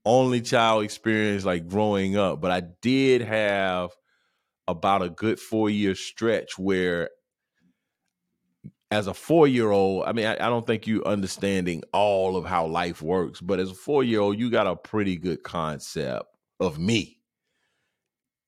only 0.05 0.41
child 0.41 0.83
experience 0.83 1.45
like 1.45 1.67
growing 1.67 2.17
up, 2.17 2.41
but 2.41 2.51
I 2.51 2.61
did 2.81 3.21
have 3.21 3.91
about 4.67 5.01
a 5.01 5.09
good 5.09 5.39
four 5.39 5.69
year 5.69 5.95
stretch 5.95 6.57
where 6.57 7.09
as 8.91 9.07
a 9.07 9.13
four 9.13 9.47
year 9.47 9.71
old, 9.71 10.05
I 10.05 10.13
mean, 10.13 10.25
I, 10.25 10.33
I, 10.33 10.49
don't 10.49 10.65
think 10.65 10.87
you 10.87 11.03
understanding 11.03 11.83
all 11.91 12.37
of 12.37 12.45
how 12.45 12.67
life 12.67 13.01
works, 13.01 13.41
but 13.41 13.59
as 13.59 13.71
a 13.71 13.75
four 13.75 14.03
year 14.03 14.21
old, 14.21 14.39
you 14.39 14.49
got 14.49 14.67
a 14.67 14.75
pretty 14.75 15.17
good 15.17 15.43
concept 15.43 16.25
of 16.59 16.79
me. 16.79 17.19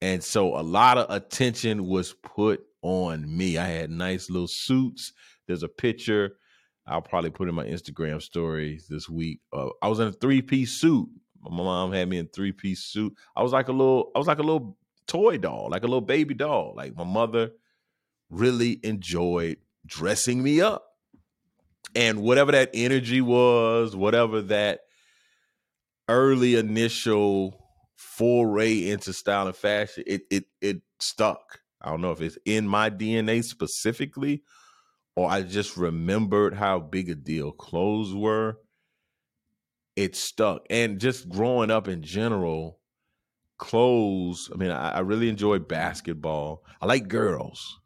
And 0.02 0.24
so 0.24 0.56
a 0.56 0.62
lot 0.62 0.98
of 0.98 1.10
attention 1.10 1.86
was 1.86 2.14
put 2.14 2.62
on 2.82 3.36
me. 3.36 3.58
I 3.58 3.66
had 3.66 3.90
nice 3.90 4.30
little 4.30 4.48
suits. 4.48 5.12
There's 5.48 5.64
a 5.64 5.68
picture 5.68 6.38
I'll 6.86 7.02
probably 7.02 7.32
put 7.32 7.50
in 7.50 7.56
my 7.56 7.66
Instagram 7.66 8.22
story 8.22 8.80
this 8.90 9.10
week. 9.10 9.42
Uh, 9.52 9.70
I 9.82 9.90
was 9.90 10.00
in 10.00 10.08
a 10.08 10.14
three 10.14 10.42
piece 10.42 10.72
suit. 10.72 11.10
My 11.42 11.64
mom 11.64 11.92
had 11.92 12.08
me 12.08 12.18
in 12.18 12.28
three 12.28 12.52
piece 12.52 12.84
suit. 12.84 13.14
I 13.36 13.44
was 13.44 13.52
like 13.52 13.68
a 13.68 13.74
little, 13.74 14.12
I 14.16 14.20
was 14.20 14.28
like 14.28 14.40
a 14.40 14.44
little 14.44 14.78
toy 15.08 15.38
doll, 15.38 15.70
like 15.72 15.84
a 15.84 15.88
little 15.88 16.02
baby 16.02 16.34
doll. 16.34 16.74
Like 16.76 16.96
my 16.96 17.04
mother 17.04 17.52
really 18.30 18.80
enjoyed 18.84 19.58
dressing 19.86 20.44
me 20.44 20.62
up. 20.62 20.84
And 21.96 22.22
whatever 22.22 22.52
that 22.52 22.72
energy 22.74 23.22
was, 23.22 23.96
whatever 23.96 24.42
that 24.44 24.82
early 26.10 26.56
initial 26.56 27.58
foray 27.96 28.90
into 28.90 29.14
style 29.14 29.48
and 29.48 29.56
fashion, 29.56 30.04
it 30.06 30.24
it 30.30 30.46
it 30.62 30.82
stuck. 31.00 31.62
I 31.82 31.90
don't 31.90 32.02
know 32.02 32.12
if 32.12 32.22
it's 32.22 32.38
in 32.46 32.68
my 32.68 32.90
DNA 32.90 33.44
specifically, 33.44 34.44
or 35.16 35.30
I 35.30 35.44
just 35.44 35.78
remembered 35.78 36.54
how 36.56 36.80
big 36.80 37.10
a 37.10 37.16
deal 37.16 37.52
clothes 37.52 38.14
were. 38.14 38.58
It 39.96 40.16
stuck, 40.16 40.66
and 40.70 41.00
just 41.00 41.28
growing 41.28 41.72
up 41.72 41.88
in 41.88 42.04
general, 42.04 42.80
clothes. 43.58 44.50
I 44.54 44.58
mean, 44.58 44.72
I, 44.72 44.92
I 44.92 45.00
really 45.00 45.30
enjoy 45.30 45.60
basketball. 45.60 46.64
I 46.82 46.86
like 46.86 47.08
girls. 47.08 47.80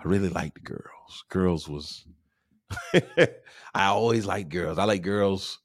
I 0.00 0.08
really 0.08 0.28
liked 0.28 0.62
girls. 0.64 1.24
Girls 1.28 1.68
was. 1.68 2.06
I 3.74 3.86
always 3.86 4.26
like 4.26 4.48
girls. 4.48 4.78
I 4.78 4.84
like 4.84 5.02
girls 5.02 5.60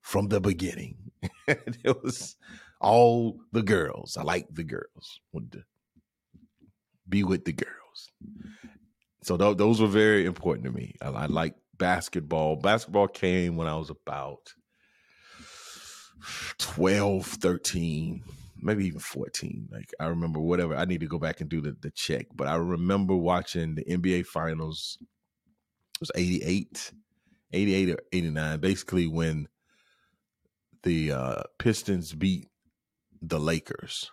from 0.00 0.28
the 0.28 0.40
beginning. 0.40 0.96
it 1.48 2.02
was 2.02 2.36
all 2.80 3.38
the 3.52 3.62
girls. 3.62 4.16
I 4.16 4.22
like 4.22 4.46
the 4.50 4.64
girls. 4.64 5.20
To 5.34 5.64
be 7.08 7.24
with 7.24 7.44
the 7.44 7.52
girls. 7.52 8.12
So 9.22 9.36
th- 9.36 9.56
those 9.56 9.80
were 9.80 9.88
very 9.88 10.26
important 10.26 10.66
to 10.66 10.72
me. 10.72 10.94
I, 11.00 11.08
I 11.08 11.26
like 11.26 11.54
basketball. 11.78 12.56
Basketball 12.56 13.08
came 13.08 13.56
when 13.56 13.66
I 13.66 13.76
was 13.76 13.90
about 13.90 14.54
12, 16.58 17.26
13, 17.26 18.22
maybe 18.64 18.86
even 18.86 18.98
14. 18.98 19.68
Like 19.70 19.92
I 20.00 20.06
remember 20.06 20.40
whatever. 20.40 20.74
I 20.74 20.86
need 20.86 21.00
to 21.00 21.06
go 21.06 21.18
back 21.18 21.40
and 21.40 21.48
do 21.48 21.60
the, 21.60 21.76
the 21.80 21.90
check. 21.90 22.26
But 22.34 22.48
I 22.48 22.56
remember 22.56 23.14
watching 23.14 23.74
the 23.74 23.84
NBA 23.84 24.26
finals. 24.26 24.98
It 25.00 26.00
was 26.00 26.10
88, 26.16 26.92
88 27.52 27.90
or 27.90 27.98
89, 28.12 28.60
basically 28.60 29.06
when 29.06 29.48
the 30.82 31.12
uh, 31.12 31.42
Pistons 31.58 32.12
beat 32.12 32.48
the 33.22 33.38
Lakers 33.38 34.10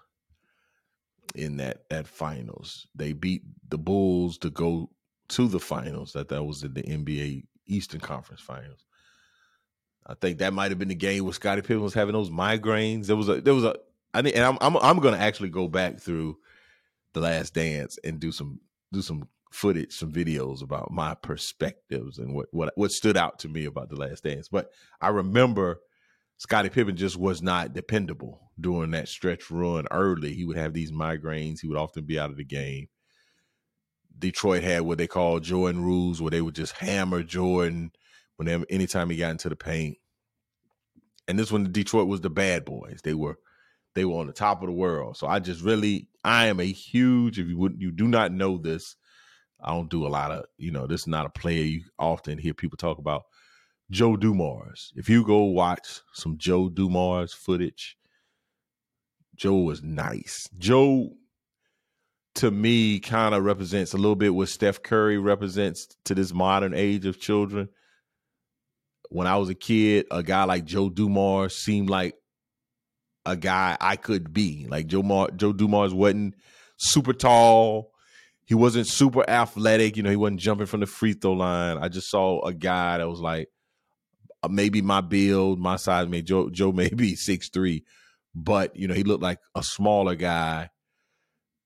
in 1.33 1.57
that 1.57 1.89
that 1.89 2.07
finals. 2.07 2.87
They 2.93 3.13
beat 3.13 3.43
the 3.69 3.77
Bulls 3.77 4.37
to 4.39 4.49
go 4.49 4.91
to 5.29 5.47
the 5.47 5.59
finals. 5.59 6.13
That 6.13 6.29
that 6.29 6.43
was 6.43 6.63
in 6.63 6.73
the 6.73 6.83
NBA 6.83 7.45
Eastern 7.67 8.01
Conference 8.01 8.41
Finals. 8.41 8.85
I 10.05 10.15
think 10.15 10.39
that 10.39 10.53
might 10.53 10.71
have 10.71 10.79
been 10.79 10.87
the 10.87 10.95
game 10.95 11.23
where 11.23 11.33
Scottie 11.33 11.61
Pippen 11.61 11.81
was 11.81 11.93
having 11.93 12.13
those 12.13 12.29
migraines. 12.29 13.07
There 13.07 13.15
was 13.15 13.29
a 13.29 13.39
there 13.41 13.53
was 13.53 13.63
a 13.63 13.75
I 14.13 14.21
think 14.21 14.35
and 14.35 14.45
I'm 14.45 14.57
I'm 14.61 14.77
I'm 14.77 14.99
going 14.99 15.13
to 15.13 15.21
actually 15.21 15.49
go 15.49 15.67
back 15.67 15.99
through 15.99 16.37
the 17.13 17.21
Last 17.21 17.53
Dance 17.53 17.97
and 18.03 18.19
do 18.19 18.31
some 18.31 18.59
do 18.91 19.01
some 19.01 19.27
footage, 19.51 19.93
some 19.93 20.11
videos 20.11 20.63
about 20.63 20.91
my 20.91 21.13
perspectives 21.13 22.17
and 22.17 22.33
what 22.33 22.47
what 22.51 22.73
what 22.75 22.91
stood 22.91 23.17
out 23.17 23.39
to 23.39 23.49
me 23.49 23.65
about 23.65 23.89
the 23.89 23.95
Last 23.95 24.23
Dance. 24.23 24.47
But 24.49 24.71
I 24.99 25.09
remember 25.09 25.79
Scottie 26.37 26.69
Pippen 26.69 26.95
just 26.95 27.17
was 27.17 27.41
not 27.41 27.73
dependable 27.73 28.51
during 28.59 28.91
that 28.91 29.07
stretch 29.07 29.51
run 29.51 29.85
early. 29.91 30.33
He 30.33 30.45
would 30.45 30.57
have 30.57 30.73
these 30.73 30.91
migraines. 30.91 31.59
He 31.61 31.67
would 31.67 31.77
often 31.77 32.05
be 32.05 32.19
out 32.19 32.31
of 32.31 32.37
the 32.37 32.43
game. 32.43 32.87
Detroit 34.17 34.63
had 34.63 34.81
what 34.81 34.97
they 34.97 35.07
call 35.07 35.39
Jordan 35.39 35.83
rules, 35.83 36.21
where 36.21 36.31
they 36.31 36.41
would 36.41 36.55
just 36.55 36.73
hammer 36.73 37.23
Jordan 37.23 37.91
whenever 38.37 38.65
anytime 38.69 39.09
he 39.09 39.17
got 39.17 39.31
into 39.31 39.49
the 39.49 39.55
paint. 39.55 39.97
And 41.27 41.37
this 41.37 41.51
when 41.51 41.71
Detroit 41.71 42.07
was 42.07 42.21
the 42.21 42.29
bad 42.29 42.65
boys. 42.65 43.01
They 43.03 43.13
were 43.13 43.37
they 43.95 44.05
were 44.05 44.19
on 44.19 44.27
the 44.27 44.33
top 44.33 44.61
of 44.61 44.67
the 44.67 44.73
world. 44.73 45.17
So 45.17 45.27
I 45.27 45.39
just 45.39 45.61
really 45.61 46.07
I 46.23 46.47
am 46.47 46.59
a 46.59 46.65
huge 46.65 47.39
if 47.39 47.47
you 47.47 47.57
would 47.57 47.75
you 47.79 47.91
do 47.91 48.07
not 48.07 48.31
know 48.31 48.57
this, 48.57 48.95
I 49.63 49.71
don't 49.71 49.89
do 49.89 50.07
a 50.07 50.09
lot 50.09 50.31
of, 50.31 50.45
you 50.57 50.71
know, 50.71 50.87
this 50.87 51.01
is 51.01 51.07
not 51.07 51.25
a 51.25 51.29
player 51.29 51.63
you 51.63 51.83
often 51.99 52.37
hear 52.37 52.53
people 52.53 52.77
talk 52.77 52.97
about. 52.97 53.23
Joe 53.91 54.15
Dumars. 54.15 54.93
If 54.95 55.09
you 55.09 55.25
go 55.25 55.43
watch 55.43 56.01
some 56.13 56.37
Joe 56.37 56.69
Dumars 56.69 57.33
footage, 57.33 57.97
Joe 59.35 59.57
was 59.57 59.83
nice. 59.83 60.49
Joe, 60.57 61.09
to 62.35 62.49
me, 62.49 62.99
kind 62.99 63.35
of 63.35 63.43
represents 63.43 63.93
a 63.93 63.97
little 63.97 64.15
bit 64.15 64.33
what 64.33 64.49
Steph 64.49 64.81
Curry 64.81 65.17
represents 65.17 65.87
to 66.05 66.15
this 66.15 66.33
modern 66.33 66.73
age 66.73 67.05
of 67.05 67.19
children. 67.19 67.67
When 69.09 69.27
I 69.27 69.35
was 69.37 69.49
a 69.49 69.55
kid, 69.55 70.05
a 70.09 70.23
guy 70.23 70.45
like 70.45 70.63
Joe 70.63 70.89
Dumars 70.89 71.55
seemed 71.55 71.89
like 71.89 72.15
a 73.25 73.35
guy 73.35 73.77
I 73.79 73.95
could 73.95 74.33
be. 74.33 74.67
Like 74.69 74.87
Joe 74.87 75.03
Mar- 75.03 75.31
Joe 75.35 75.53
Dumars 75.53 75.93
wasn't 75.93 76.35
super 76.77 77.13
tall. 77.13 77.91
He 78.45 78.55
wasn't 78.55 78.87
super 78.87 79.27
athletic. 79.29 79.95
You 79.95 80.03
know, 80.03 80.09
he 80.09 80.15
wasn't 80.15 80.39
jumping 80.39 80.65
from 80.65 80.81
the 80.81 80.85
free 80.85 81.13
throw 81.13 81.33
line. 81.33 81.77
I 81.77 81.87
just 81.87 82.09
saw 82.09 82.41
a 82.41 82.53
guy 82.53 82.97
that 82.97 83.07
was 83.07 83.21
like 83.21 83.49
uh, 84.43 84.49
maybe 84.49 84.81
my 84.81 85.01
build, 85.01 85.59
my 85.59 85.75
size. 85.75 86.07
Maybe 86.07 86.23
Joe 86.23 86.49
Joe 86.51 86.71
may 86.71 86.89
be 86.89 87.15
six 87.15 87.49
three, 87.49 87.85
but 88.35 88.75
you 88.75 88.87
know 88.87 88.95
he 88.95 89.03
looked 89.03 89.23
like 89.23 89.39
a 89.55 89.63
smaller 89.63 90.15
guy, 90.15 90.69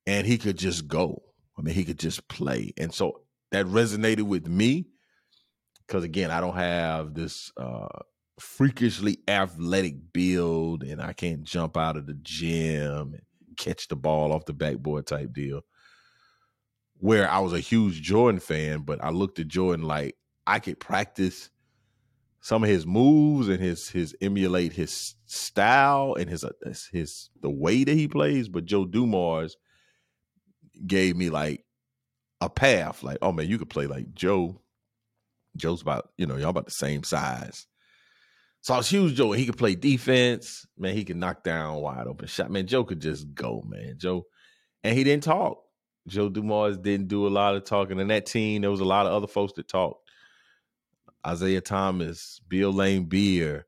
and 0.06 0.28
he 0.28 0.38
could 0.38 0.58
just 0.58 0.88
go. 0.88 1.22
I 1.58 1.62
mean, 1.62 1.74
he 1.74 1.86
could 1.86 2.00
just 2.00 2.28
play, 2.28 2.74
and 2.78 2.94
so 2.94 3.22
that 3.52 3.66
resonated 3.66 4.24
with 4.24 4.48
me 4.48 4.88
because 5.88 6.04
again, 6.04 6.32
I 6.32 6.42
don't 6.42 6.56
have 6.56 7.14
this 7.14 7.52
uh, 7.58 7.88
freakishly 8.40 9.20
athletic 9.28 10.14
build, 10.14 10.84
and 10.84 11.02
I 11.02 11.14
can't 11.14 11.44
jump 11.44 11.78
out 11.78 11.98
of 11.98 12.06
the 12.06 12.18
gym 12.22 13.14
and 13.14 13.22
catch 13.58 13.88
the 13.88 13.96
ball 13.96 14.32
off 14.32 14.46
the 14.46 14.54
backboard 14.54 15.08
type 15.08 15.34
deal. 15.34 15.62
Where 16.98 17.30
I 17.30 17.40
was 17.40 17.54
a 17.54 17.60
huge 17.60 18.02
Jordan 18.02 18.40
fan, 18.40 18.82
but 18.82 19.04
I 19.04 19.10
looked 19.10 19.40
at 19.40 19.48
Jordan 19.48 19.86
like 19.86 20.16
I 20.48 20.60
could 20.60 20.80
practice 20.80 21.50
some 22.42 22.64
of 22.64 22.70
his 22.70 22.86
moves 22.86 23.48
and 23.48 23.60
his 23.60 23.90
his 23.90 24.16
emulate 24.22 24.72
his 24.72 25.16
style 25.26 26.16
and 26.18 26.30
his 26.30 26.44
uh, 26.44 26.52
his 26.92 27.30
the 27.42 27.50
way 27.50 27.84
that 27.84 27.96
he 27.96 28.08
plays. 28.08 28.48
But 28.48 28.66
Joe 28.66 28.86
Dumars 28.86 29.58
gave 30.86 31.16
me 31.16 31.30
like 31.30 31.66
a 32.42 32.50
path. 32.50 33.04
Like, 33.04 33.18
oh 33.22 33.32
man, 33.32 33.48
you 33.48 33.58
could 33.58 33.70
play 33.70 33.88
like 33.88 34.14
Joe. 34.14 34.62
Joe's 35.58 35.82
about 35.82 36.10
you 36.18 36.26
know 36.28 36.38
y'all 36.38 36.50
about 36.50 36.66
the 36.66 36.72
same 36.72 37.04
size. 37.04 37.68
So 38.66 38.74
I 38.74 38.78
was 38.78 38.90
huge 38.90 39.14
Joe. 39.14 39.32
He 39.32 39.46
could 39.46 39.60
play 39.60 39.76
defense. 39.76 40.66
Man, 40.76 40.96
he 40.96 41.06
could 41.06 41.18
knock 41.18 41.44
down 41.44 41.82
wide 41.82 42.08
open 42.08 42.26
shot. 42.28 42.50
Man, 42.50 42.66
Joe 42.66 42.84
could 42.84 43.00
just 43.00 43.32
go, 43.36 43.64
man. 43.68 43.94
Joe, 44.00 44.26
and 44.84 44.98
he 44.98 45.04
didn't 45.04 45.22
talk. 45.22 45.60
Joe 46.08 46.30
Dumars 46.30 46.80
didn't 46.80 47.08
do 47.08 47.28
a 47.28 47.30
lot 47.30 47.54
of 47.56 47.64
talking. 47.64 48.00
And 48.00 48.10
that 48.10 48.26
team, 48.26 48.64
there 48.64 48.72
was 48.72 48.80
a 48.80 48.86
lot 48.86 49.06
of 49.06 49.14
other 49.14 49.28
folks 49.28 49.54
that 49.54 49.68
talked. 49.68 50.10
Isiah 51.30 51.62
Thomas, 51.62 52.42
Bill 52.48 52.74
Laimbeer. 52.74 53.66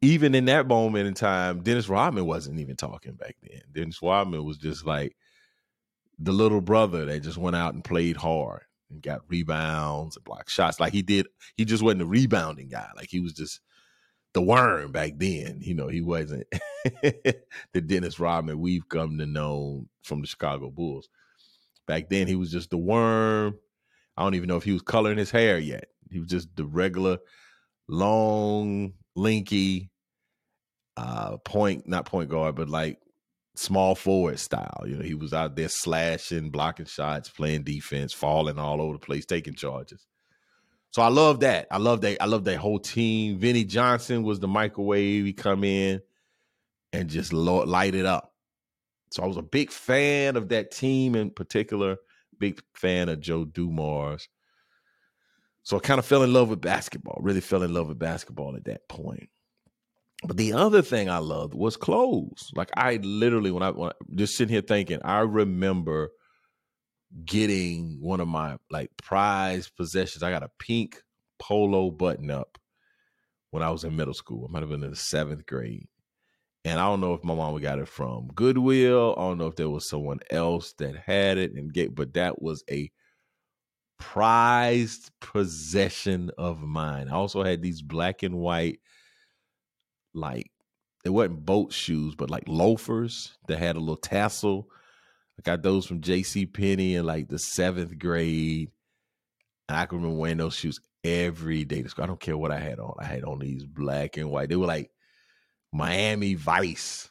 Even 0.00 0.34
in 0.34 0.46
that 0.46 0.66
moment 0.66 1.08
in 1.08 1.12
time, 1.12 1.62
Dennis 1.62 1.90
Rodman 1.90 2.24
wasn't 2.24 2.58
even 2.58 2.76
talking 2.76 3.16
back 3.16 3.36
then. 3.42 3.60
Dennis 3.70 4.00
Rodman 4.00 4.46
was 4.46 4.56
just 4.56 4.86
like 4.86 5.14
the 6.18 6.32
little 6.32 6.62
brother 6.62 7.04
that 7.04 7.22
just 7.22 7.36
went 7.36 7.54
out 7.56 7.74
and 7.74 7.84
played 7.84 8.16
hard 8.16 8.62
and 8.88 9.02
got 9.02 9.28
rebounds 9.28 10.16
and 10.16 10.24
blocked 10.24 10.50
shots. 10.50 10.80
Like 10.80 10.94
he 10.94 11.02
did, 11.02 11.26
he 11.58 11.66
just 11.66 11.82
wasn't 11.82 12.00
a 12.00 12.06
rebounding 12.06 12.70
guy. 12.70 12.88
Like 12.96 13.10
he 13.10 13.20
was 13.20 13.34
just 13.34 13.60
the 14.36 14.42
worm 14.42 14.92
back 14.92 15.14
then. 15.16 15.60
You 15.62 15.74
know, 15.74 15.88
he 15.88 16.02
wasn't 16.02 16.46
the 16.84 17.80
Dennis 17.80 18.20
Rodman 18.20 18.60
we've 18.60 18.86
come 18.86 19.16
to 19.16 19.24
know 19.24 19.86
from 20.02 20.20
the 20.20 20.26
Chicago 20.26 20.68
Bulls. 20.68 21.08
Back 21.86 22.10
then, 22.10 22.26
he 22.26 22.36
was 22.36 22.52
just 22.52 22.68
the 22.68 22.76
worm. 22.76 23.56
I 24.14 24.22
don't 24.22 24.34
even 24.34 24.48
know 24.48 24.58
if 24.58 24.64
he 24.64 24.74
was 24.74 24.82
coloring 24.82 25.16
his 25.16 25.30
hair 25.30 25.58
yet. 25.58 25.86
He 26.10 26.18
was 26.18 26.28
just 26.28 26.54
the 26.54 26.66
regular, 26.66 27.16
long, 27.88 28.92
linky, 29.16 29.88
uh, 30.98 31.38
point, 31.38 31.88
not 31.88 32.04
point 32.04 32.28
guard, 32.28 32.56
but 32.56 32.68
like 32.68 32.98
small 33.54 33.94
forward 33.94 34.38
style. 34.38 34.84
You 34.86 34.96
know, 34.96 35.02
he 35.02 35.14
was 35.14 35.32
out 35.32 35.56
there 35.56 35.70
slashing, 35.70 36.50
blocking 36.50 36.84
shots, 36.84 37.30
playing 37.30 37.62
defense, 37.62 38.12
falling 38.12 38.58
all 38.58 38.82
over 38.82 38.94
the 38.94 38.98
place, 38.98 39.24
taking 39.24 39.54
charges. 39.54 40.06
So 40.90 41.02
I 41.02 41.08
love 41.08 41.40
that. 41.40 41.66
I 41.70 41.78
love 41.78 42.00
that. 42.02 42.22
I 42.22 42.26
love 42.26 42.44
that 42.44 42.56
whole 42.56 42.78
team. 42.78 43.38
Vinnie 43.38 43.64
Johnson 43.64 44.22
was 44.22 44.40
the 44.40 44.48
microwave. 44.48 45.26
He 45.26 45.32
come 45.32 45.62
in 45.62 46.00
and 46.92 47.10
just 47.10 47.32
light 47.32 47.94
it 47.94 48.06
up. 48.06 48.32
So 49.10 49.22
I 49.22 49.26
was 49.26 49.36
a 49.36 49.42
big 49.42 49.70
fan 49.70 50.36
of 50.36 50.48
that 50.48 50.70
team 50.70 51.14
in 51.14 51.30
particular. 51.30 51.96
Big 52.38 52.62
fan 52.74 53.08
of 53.08 53.20
Joe 53.20 53.44
Dumars. 53.44 54.28
So 55.62 55.76
I 55.76 55.80
kind 55.80 55.98
of 55.98 56.06
fell 56.06 56.22
in 56.22 56.32
love 56.32 56.48
with 56.48 56.60
basketball. 56.60 57.18
Really 57.20 57.40
fell 57.40 57.62
in 57.62 57.74
love 57.74 57.88
with 57.88 57.98
basketball 57.98 58.56
at 58.56 58.64
that 58.64 58.88
point. 58.88 59.28
But 60.24 60.36
the 60.36 60.54
other 60.54 60.80
thing 60.80 61.10
I 61.10 61.18
loved 61.18 61.54
was 61.54 61.76
clothes. 61.76 62.50
Like 62.54 62.70
I 62.76 62.96
literally, 63.02 63.50
when 63.50 63.62
I, 63.62 63.70
when 63.70 63.90
I 63.90 63.92
just 64.14 64.36
sitting 64.36 64.52
here 64.52 64.62
thinking, 64.62 65.00
I 65.04 65.20
remember 65.20 66.10
getting 67.24 67.98
one 68.00 68.20
of 68.20 68.28
my 68.28 68.56
like 68.70 68.90
prized 69.02 69.74
possessions. 69.76 70.22
I 70.22 70.30
got 70.30 70.42
a 70.42 70.50
pink 70.58 71.02
polo 71.38 71.90
button 71.90 72.30
up 72.30 72.58
when 73.50 73.62
I 73.62 73.70
was 73.70 73.84
in 73.84 73.96
middle 73.96 74.14
school. 74.14 74.46
I 74.48 74.52
might 74.52 74.62
have 74.62 74.70
been 74.70 74.84
in 74.84 74.90
the 74.90 74.96
seventh 74.96 75.46
grade. 75.46 75.88
And 76.64 76.80
I 76.80 76.84
don't 76.86 77.00
know 77.00 77.14
if 77.14 77.22
my 77.22 77.34
mom 77.34 77.56
got 77.60 77.78
it 77.78 77.86
from 77.86 78.26
Goodwill. 78.34 79.14
I 79.16 79.20
don't 79.20 79.38
know 79.38 79.46
if 79.46 79.54
there 79.54 79.70
was 79.70 79.88
someone 79.88 80.18
else 80.30 80.74
that 80.78 80.96
had 80.96 81.38
it 81.38 81.52
and 81.54 81.72
get, 81.72 81.94
but 81.94 82.14
that 82.14 82.42
was 82.42 82.64
a 82.68 82.90
prized 83.98 85.10
possession 85.20 86.30
of 86.36 86.60
mine. 86.60 87.08
I 87.08 87.12
also 87.12 87.44
had 87.44 87.62
these 87.62 87.82
black 87.82 88.24
and 88.24 88.36
white, 88.36 88.80
like 90.12 90.50
it 91.04 91.10
wasn't 91.10 91.46
boat 91.46 91.72
shoes, 91.72 92.16
but 92.16 92.30
like 92.30 92.48
loafers 92.48 93.38
that 93.46 93.58
had 93.58 93.76
a 93.76 93.80
little 93.80 93.96
tassel. 93.96 94.68
I 95.38 95.42
got 95.42 95.62
those 95.62 95.86
from 95.86 96.00
J.C. 96.00 96.46
Penney 96.46 96.94
in 96.94 97.04
like 97.04 97.28
the 97.28 97.38
seventh 97.38 97.98
grade. 97.98 98.70
And 99.68 99.76
I 99.76 99.86
can 99.86 99.98
remember 99.98 100.20
wearing 100.20 100.38
those 100.38 100.54
shoes 100.54 100.80
every 101.04 101.64
day 101.64 101.82
to 101.82 101.88
school. 101.88 102.04
I 102.04 102.06
don't 102.06 102.20
care 102.20 102.36
what 102.36 102.52
I 102.52 102.58
had 102.58 102.78
on. 102.78 102.94
I 102.98 103.04
had 103.04 103.24
on 103.24 103.38
these 103.40 103.64
black 103.64 104.16
and 104.16 104.30
white. 104.30 104.48
They 104.48 104.56
were 104.56 104.66
like 104.66 104.90
Miami 105.72 106.34
Vice, 106.34 107.10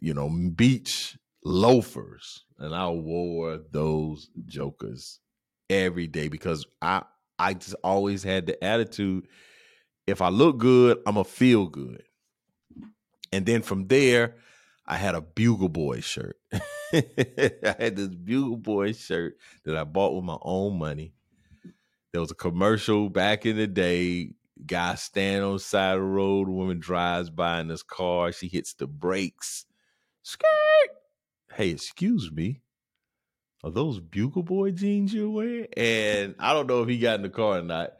you 0.00 0.14
know, 0.14 0.28
beach 0.28 1.18
loafers. 1.44 2.44
And 2.58 2.74
I 2.74 2.88
wore 2.88 3.60
those 3.70 4.28
jokers 4.44 5.20
every 5.68 6.06
day 6.06 6.28
because 6.28 6.66
I 6.80 7.02
I 7.38 7.54
just 7.54 7.76
always 7.82 8.22
had 8.22 8.46
the 8.46 8.62
attitude 8.62 9.26
if 10.06 10.22
I 10.22 10.28
look 10.28 10.58
good, 10.58 10.98
I'm 11.06 11.14
gonna 11.14 11.24
feel 11.24 11.66
good. 11.66 12.02
And 13.32 13.44
then 13.44 13.62
from 13.62 13.88
there, 13.88 14.36
I 14.86 14.96
had 14.96 15.14
a 15.14 15.20
Bugle 15.20 15.68
Boy 15.68 16.00
shirt. 16.00 16.38
I 16.52 17.74
had 17.78 17.96
this 17.96 18.08
Bugle 18.08 18.56
Boy 18.56 18.92
shirt 18.92 19.36
that 19.64 19.76
I 19.76 19.84
bought 19.84 20.14
with 20.14 20.24
my 20.24 20.38
own 20.42 20.78
money. 20.78 21.12
There 22.12 22.20
was 22.20 22.30
a 22.30 22.36
commercial 22.36 23.10
back 23.10 23.44
in 23.44 23.56
the 23.56 23.66
day 23.66 24.30
Guy 24.64 24.94
stand 24.94 25.44
on 25.44 25.58
side 25.58 25.96
of 25.96 26.00
the 26.00 26.06
road, 26.06 26.48
woman 26.48 26.78
drives 26.78 27.28
by 27.28 27.60
in 27.60 27.68
this 27.68 27.82
car, 27.82 28.32
she 28.32 28.48
hits 28.48 28.72
the 28.72 28.86
brakes. 28.86 29.66
Skirt. 30.22 30.46
Hey, 31.52 31.70
excuse 31.70 32.32
me. 32.32 32.62
Are 33.62 33.70
those 33.70 34.00
Bugle 34.00 34.42
Boy 34.42 34.70
jeans 34.70 35.12
you're 35.12 35.30
wearing? 35.30 35.66
And 35.76 36.34
I 36.38 36.52
don't 36.52 36.66
know 36.66 36.82
if 36.82 36.88
he 36.88 36.98
got 36.98 37.16
in 37.16 37.22
the 37.22 37.28
car 37.28 37.58
or 37.58 37.62
not, 37.62 37.92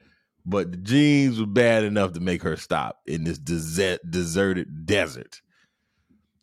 but 0.47 0.71
the 0.71 0.79
jeans 0.79 1.39
were 1.39 1.47
bad 1.47 1.85
enough 1.85 2.13
to 2.15 2.21
make 2.21 2.43
her 2.43 2.57
stop 2.57 3.01
in 3.07 3.25
this 3.25 3.39
desert, 3.39 4.01
deserted 4.09 4.87
desert. 4.87 5.43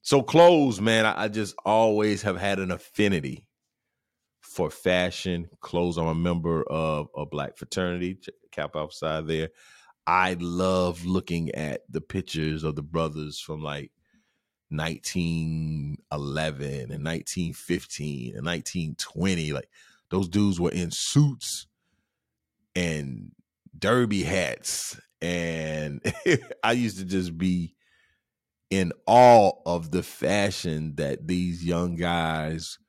So 0.04 0.22
clothes, 0.22 0.82
man, 0.82 1.06
I, 1.06 1.24
I 1.24 1.28
just 1.30 1.56
always 1.64 2.22
have 2.24 2.38
had 2.38 2.60
an 2.60 2.72
affinity 2.72 3.48
for 4.42 4.70
fashion. 4.70 5.48
Clothes. 5.62 5.98
I'm 5.98 6.08
a 6.08 6.14
member 6.14 6.64
of 6.64 7.08
a 7.16 7.26
black 7.26 7.56
fraternity, 7.58 8.20
cap 8.52 8.76
outside 8.76 9.28
there. 9.28 9.50
I 10.06 10.36
love 10.42 11.06
looking 11.06 11.56
at 11.56 11.84
the 11.90 12.02
pictures 12.02 12.66
of 12.66 12.76
the 12.76 12.84
brothers 12.84 13.40
from 13.40 13.64
like 13.64 13.92
1911 14.70 16.66
and 16.68 17.06
1915 17.06 18.36
and 18.36 18.46
1920. 18.46 19.54
Like 19.54 19.70
those 20.10 20.28
dudes 20.28 20.60
were 20.60 20.72
in 20.72 20.92
suits 20.92 21.68
and 22.76 23.32
derby 23.80 24.24
hats. 24.24 25.00
And 25.22 26.02
I 26.64 26.74
used 26.74 26.98
to 26.98 27.06
just 27.06 27.38
be 27.38 27.76
in 28.74 28.92
awe 29.06 29.52
of 29.66 29.92
the 29.92 30.02
fashion 30.02 30.96
that 30.96 31.28
these 31.28 31.64
young 31.64 31.96
guys 31.96 32.80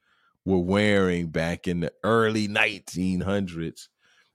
were 0.44 0.58
wearing 0.58 1.28
back 1.28 1.68
in 1.68 1.80
the 1.80 1.92
early 2.02 2.48
1900s 2.48 3.88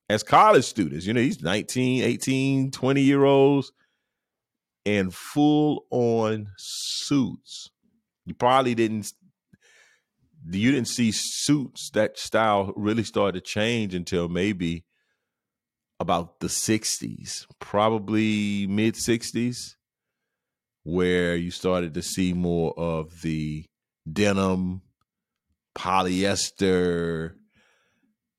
as 0.10 0.24
college 0.24 0.66
students. 0.66 1.06
You 1.06 1.14
know, 1.14 1.22
he's 1.22 1.42
19, 1.42 2.04
18, 2.04 2.72
20 2.72 3.02
year 3.02 3.24
olds 3.24 3.72
in 4.86 5.10
full 5.12 5.86
on 5.90 6.50
suits. 6.58 7.70
You 8.26 8.34
probably 8.36 8.76
didn't 8.76 9.12
you 10.52 10.72
didn't 10.72 10.88
see 10.88 11.12
suits 11.12 11.90
that 11.92 12.18
style 12.18 12.74
really 12.76 13.04
start 13.04 13.36
to 13.36 13.42
change 13.42 13.94
until 13.94 14.30
maybe 14.30 14.86
about 16.00 16.40
the 16.40 16.48
60s, 16.48 17.46
probably 17.60 18.66
mid 18.68 18.96
60s, 18.96 19.76
where 20.84 21.36
you 21.36 21.52
started 21.52 21.94
to 21.94 22.02
see 22.02 22.34
more 22.34 22.74
of 22.78 23.22
the 23.22 23.66
denim, 24.12 24.82
polyester, 25.76 27.34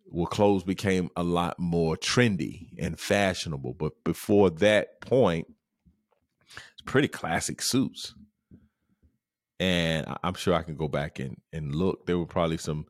where 0.05 0.26
clothes 0.26 0.64
became 0.64 1.11
a 1.16 1.22
lot 1.22 1.59
more 1.59 1.96
trendy 1.96 2.68
and 2.79 2.98
fashionable. 2.98 3.74
But 3.74 3.92
before 4.05 4.50
that 4.50 5.00
point, 5.00 5.46
it's 6.72 6.83
pretty 6.85 7.09
classic 7.09 7.62
suits. 7.62 8.14
And 9.61 10.07
I'm 10.24 10.35
sure 10.35 10.55
I 10.55 10.62
can 10.62 10.74
go 10.74 10.88
back 10.88 11.18
and, 11.18 11.37
and 11.53 11.74
look. 11.74 12.07
There 12.07 12.18
were 12.18 12.26
probably 12.26 12.57
some 12.57 12.87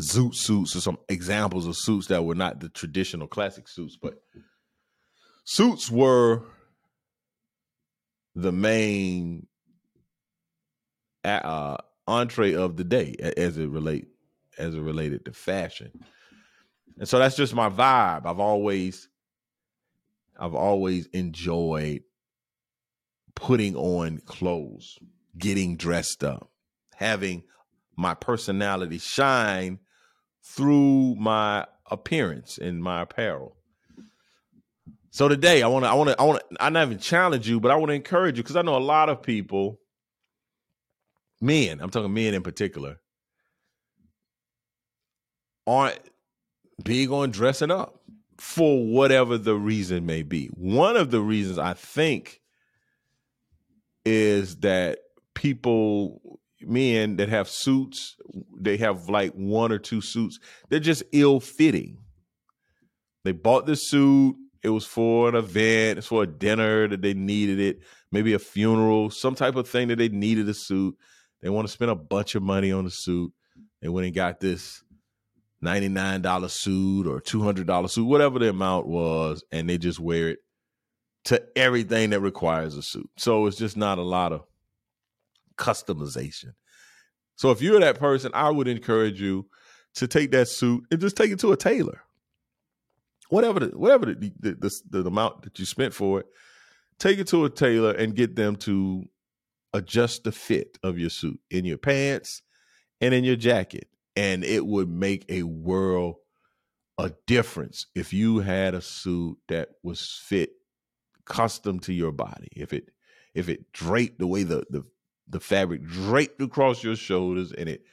zoot 0.00 0.34
suits 0.34 0.74
or 0.74 0.80
some 0.80 0.98
examples 1.08 1.66
of 1.66 1.76
suits 1.76 2.08
that 2.08 2.24
were 2.24 2.34
not 2.34 2.60
the 2.60 2.68
traditional 2.70 3.28
classic 3.28 3.68
suits, 3.68 3.96
but 4.00 4.14
suits 5.44 5.90
were 5.90 6.42
the 8.34 8.52
main 8.52 9.46
uh, 11.24 11.76
entree 12.06 12.54
of 12.54 12.76
the 12.76 12.84
day 12.84 13.14
as 13.36 13.56
it 13.58 13.68
relate 13.68 14.08
as 14.58 14.74
it 14.74 14.80
related 14.80 15.24
to 15.24 15.32
fashion. 15.32 15.90
And 16.98 17.08
so 17.08 17.18
that's 17.18 17.36
just 17.36 17.54
my 17.54 17.68
vibe. 17.68 18.26
I've 18.26 18.40
always 18.40 19.08
I've 20.38 20.54
always 20.54 21.06
enjoyed 21.06 22.02
putting 23.34 23.76
on 23.76 24.18
clothes, 24.26 24.98
getting 25.38 25.76
dressed 25.76 26.22
up, 26.22 26.50
having 26.94 27.44
my 27.96 28.14
personality 28.14 28.98
shine 28.98 29.78
through 30.42 31.14
my 31.16 31.66
appearance 31.90 32.58
and 32.58 32.82
my 32.82 33.02
apparel. 33.02 33.56
So 35.14 35.28
today 35.28 35.62
I 35.62 35.68
want 35.68 35.84
to 35.84 35.88
I 35.88 35.94
want 35.94 36.10
to 36.10 36.20
I 36.20 36.24
want 36.24 36.40
to 36.40 36.56
I 36.58 36.70
not 36.70 36.86
even 36.86 36.98
challenge 36.98 37.48
you, 37.48 37.60
but 37.60 37.70
I 37.70 37.76
want 37.76 37.90
to 37.90 37.94
encourage 37.94 38.36
you 38.36 38.42
because 38.42 38.56
I 38.56 38.62
know 38.62 38.76
a 38.76 38.78
lot 38.78 39.08
of 39.08 39.22
people 39.22 39.78
men, 41.40 41.78
I'm 41.80 41.88
talking 41.88 42.12
men 42.12 42.34
in 42.34 42.42
particular, 42.42 42.96
aren't 45.68 46.00
big 46.82 47.12
on 47.12 47.30
dressing 47.30 47.70
up 47.70 48.00
for 48.38 48.84
whatever 48.84 49.38
the 49.38 49.54
reason 49.54 50.04
may 50.04 50.22
be. 50.22 50.48
One 50.48 50.96
of 50.96 51.12
the 51.12 51.20
reasons 51.20 51.58
I 51.58 51.74
think 51.74 52.40
is 54.04 54.56
that 54.56 54.98
people 55.36 56.40
men 56.60 57.18
that 57.18 57.28
have 57.28 57.48
suits, 57.48 58.16
they 58.58 58.78
have 58.78 59.08
like 59.08 59.32
one 59.34 59.70
or 59.70 59.78
two 59.78 60.00
suits, 60.00 60.40
they're 60.70 60.80
just 60.80 61.04
ill 61.12 61.38
fitting. 61.38 61.98
They 63.22 63.30
bought 63.30 63.66
the 63.66 63.76
suit, 63.76 64.34
it 64.64 64.70
was 64.70 64.86
for 64.86 65.28
an 65.28 65.34
event, 65.34 65.98
it's 65.98 66.06
for 66.06 66.22
a 66.22 66.26
dinner 66.26 66.88
that 66.88 67.02
they 67.02 67.12
needed 67.12 67.60
it, 67.60 67.80
maybe 68.10 68.32
a 68.32 68.38
funeral, 68.38 69.10
some 69.10 69.34
type 69.34 69.56
of 69.56 69.68
thing 69.68 69.88
that 69.88 69.96
they 69.96 70.08
needed 70.08 70.48
a 70.48 70.54
suit. 70.54 70.96
They 71.42 71.50
want 71.50 71.68
to 71.68 71.72
spend 71.72 71.90
a 71.90 71.94
bunch 71.94 72.34
of 72.34 72.42
money 72.42 72.72
on 72.72 72.86
the 72.86 72.90
suit. 72.90 73.30
They 73.82 73.90
went 73.90 74.06
and 74.06 74.14
got 74.14 74.40
this 74.40 74.82
$99 75.62 76.50
suit 76.50 77.06
or 77.06 77.20
$200 77.20 77.90
suit, 77.90 78.06
whatever 78.06 78.38
the 78.38 78.48
amount 78.48 78.86
was, 78.86 79.44
and 79.52 79.68
they 79.68 79.76
just 79.76 80.00
wear 80.00 80.30
it 80.30 80.38
to 81.24 81.42
everything 81.54 82.10
that 82.10 82.20
requires 82.20 82.74
a 82.74 82.82
suit. 82.82 83.10
So 83.18 83.46
it's 83.46 83.58
just 83.58 83.76
not 83.76 83.98
a 83.98 84.02
lot 84.02 84.32
of 84.32 84.44
customization. 85.56 86.52
So 87.36 87.50
if 87.50 87.60
you're 87.60 87.80
that 87.80 87.98
person, 87.98 88.30
I 88.32 88.50
would 88.50 88.68
encourage 88.68 89.20
you 89.20 89.46
to 89.96 90.06
take 90.06 90.30
that 90.30 90.48
suit 90.48 90.84
and 90.90 91.00
just 91.00 91.18
take 91.18 91.30
it 91.30 91.40
to 91.40 91.52
a 91.52 91.56
tailor. 91.56 92.00
Whatever 93.28 93.60
the 93.60 93.78
whatever 93.78 94.06
the 94.06 94.32
the, 94.38 94.54
the, 94.54 95.02
the 95.02 95.08
amount 95.08 95.42
that 95.42 95.58
you 95.58 95.64
spent 95.64 95.94
for 95.94 96.20
it, 96.20 96.26
take 96.98 97.18
it 97.18 97.26
to 97.28 97.44
a 97.44 97.50
tailor 97.50 97.92
and 97.92 98.14
get 98.14 98.36
them 98.36 98.56
to 98.56 99.04
adjust 99.72 100.24
the 100.24 100.32
fit 100.32 100.78
of 100.82 100.98
your 100.98 101.10
suit 101.10 101.40
in 101.50 101.64
your 101.64 101.78
pants 101.78 102.42
and 103.00 103.12
in 103.12 103.24
your 103.24 103.36
jacket. 103.36 103.88
And 104.16 104.44
it 104.44 104.64
would 104.64 104.88
make 104.88 105.24
a 105.28 105.42
world 105.42 106.16
a 106.98 107.12
difference 107.26 107.86
if 107.94 108.12
you 108.12 108.38
had 108.38 108.74
a 108.74 108.80
suit 108.80 109.36
that 109.48 109.70
was 109.82 110.20
fit 110.22 110.50
custom 111.24 111.80
to 111.80 111.92
your 111.92 112.12
body. 112.12 112.48
If 112.54 112.72
it 112.72 112.90
if 113.34 113.48
it 113.48 113.72
draped 113.72 114.18
the 114.18 114.26
way 114.26 114.42
the 114.44 114.64
the 114.70 114.84
the 115.28 115.40
fabric 115.40 115.84
draped 115.84 116.40
across 116.40 116.84
your 116.84 116.96
shoulders 116.96 117.52
and 117.52 117.68
it 117.68 117.84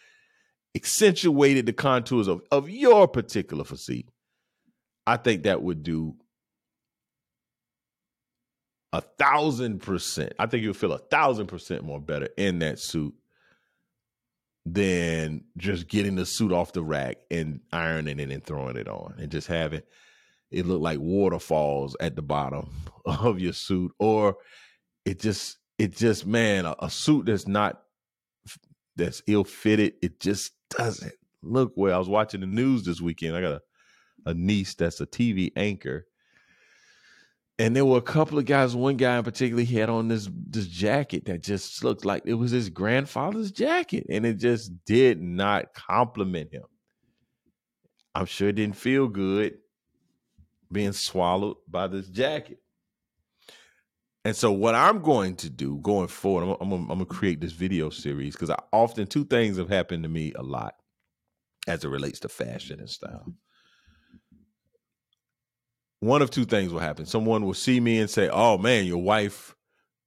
accentuated 0.76 1.66
the 1.66 1.74
contours 1.74 2.28
of, 2.28 2.42
of 2.52 2.70
your 2.70 3.08
particular 3.08 3.64
physique, 3.64 4.10
I 5.06 5.18
think 5.18 5.44
that 5.44 5.62
would 5.62 5.84
do 5.84 6.16
a 8.94 9.02
thousand 9.02 9.82
percent. 9.82 10.34
I 10.38 10.46
think 10.46 10.64
you'll 10.64 10.74
feel 10.74 10.94
a 10.94 11.00
thousand 11.00 11.48
percent 11.48 11.84
more 11.84 12.00
better 12.00 12.30
in 12.38 12.60
that 12.60 12.80
suit 12.80 13.14
than 14.66 15.44
just 15.58 15.88
getting 15.88 16.16
the 16.16 16.26
suit 16.26 16.52
off 16.52 16.74
the 16.74 16.84
rack 16.84 17.18
and 17.32 17.62
ironing 17.72 18.20
it 18.20 18.32
and 18.32 18.44
throwing 18.44 18.78
it 18.78 18.88
on 18.88 19.16
and 19.18 19.32
just 19.32 19.48
having 19.48 19.82
it 20.52 20.66
look 20.66 20.82
like 20.82 21.00
waterfalls 21.00 21.96
at 22.00 22.16
the 22.16 22.22
bottom 22.22 22.70
of 23.06 23.40
your 23.40 23.54
suit 23.54 23.92
or 23.98 24.36
it 25.06 25.20
just 25.20 25.58
it 25.80 25.96
just 25.96 26.28
man 26.28 26.66
a, 26.66 26.76
a 26.80 26.90
suit 26.90 27.26
that's 27.26 27.48
not 27.48 27.82
that's 28.98 29.24
ill 29.26 29.44
fitted 29.44 29.94
it 30.04 30.20
just 30.20 30.52
doesn't 30.70 31.14
look 31.42 31.74
well 31.76 31.96
i 31.96 31.98
was 31.98 32.10
watching 32.10 32.42
the 32.42 32.46
news 32.46 32.84
this 32.84 33.02
weekend 33.02 33.36
i 33.36 33.42
got 33.42 33.54
a, 33.54 33.62
a 34.26 34.34
niece 34.34 34.76
that's 34.76 35.02
a 35.02 35.06
tv 35.06 35.52
anchor 35.56 36.06
and 37.62 37.76
there 37.76 37.86
were 37.86 38.00
a 38.00 38.02
couple 38.02 38.40
of 38.40 38.46
guys. 38.46 38.76
One 38.76 38.98
guy 38.98 39.20
in 39.20 39.24
particular, 39.24 39.62
he 39.62 39.78
had 39.78 39.88
on 39.88 40.08
this 40.08 40.28
this 40.48 40.66
jacket 40.66 41.26
that 41.26 41.44
just 41.44 41.84
looked 41.84 42.06
like 42.06 42.24
it 42.26 42.34
was 42.34 42.50
his 42.50 42.70
grandfather's 42.70 43.52
jacket, 43.52 44.08
and 44.10 44.26
it 44.26 44.38
just 44.40 44.84
did 44.84 45.22
not 45.22 45.72
compliment 45.76 46.52
him. 46.52 46.64
I'm 48.16 48.26
sure 48.26 48.50
it 48.50 48.56
didn't 48.56 48.78
feel 48.78 49.08
good 49.08 49.60
being 50.72 50.92
swallowed 50.92 51.58
by 51.68 51.86
this 51.86 52.08
jacket. 52.08 52.58
And 54.26 54.36
so, 54.36 54.52
what 54.52 54.74
I'm 54.74 55.04
going 55.04 55.36
to 55.38 55.50
do 55.52 55.78
going 55.84 56.08
forward, 56.08 56.58
I'm, 56.60 56.72
I'm, 56.72 56.74
I'm 56.74 56.88
going 56.88 57.00
to 57.00 57.06
create 57.06 57.42
this 57.42 57.54
video 57.54 57.92
series 57.92 58.34
because 58.34 58.50
I 58.50 58.58
often 58.74 59.06
two 59.06 59.26
things 59.26 59.58
have 59.58 59.70
happened 59.70 60.02
to 60.02 60.10
me 60.10 60.34
a 60.34 60.42
lot 60.42 60.74
as 61.68 61.84
it 61.84 61.90
relates 61.90 62.22
to 62.22 62.30
fashion 62.30 62.80
and 62.80 62.90
style 62.90 63.36
one 66.02 66.24
of 66.24 66.32
two 66.32 66.46
things 66.46 66.74
will 66.74 66.80
happen. 66.80 67.06
Someone 67.06 67.46
will 67.46 67.54
see 67.54 67.80
me 67.80 68.00
and 68.00 68.10
say, 68.10 68.28
"Oh 68.28 68.58
man, 68.58 68.86
your 68.86 69.02
wife 69.02 69.56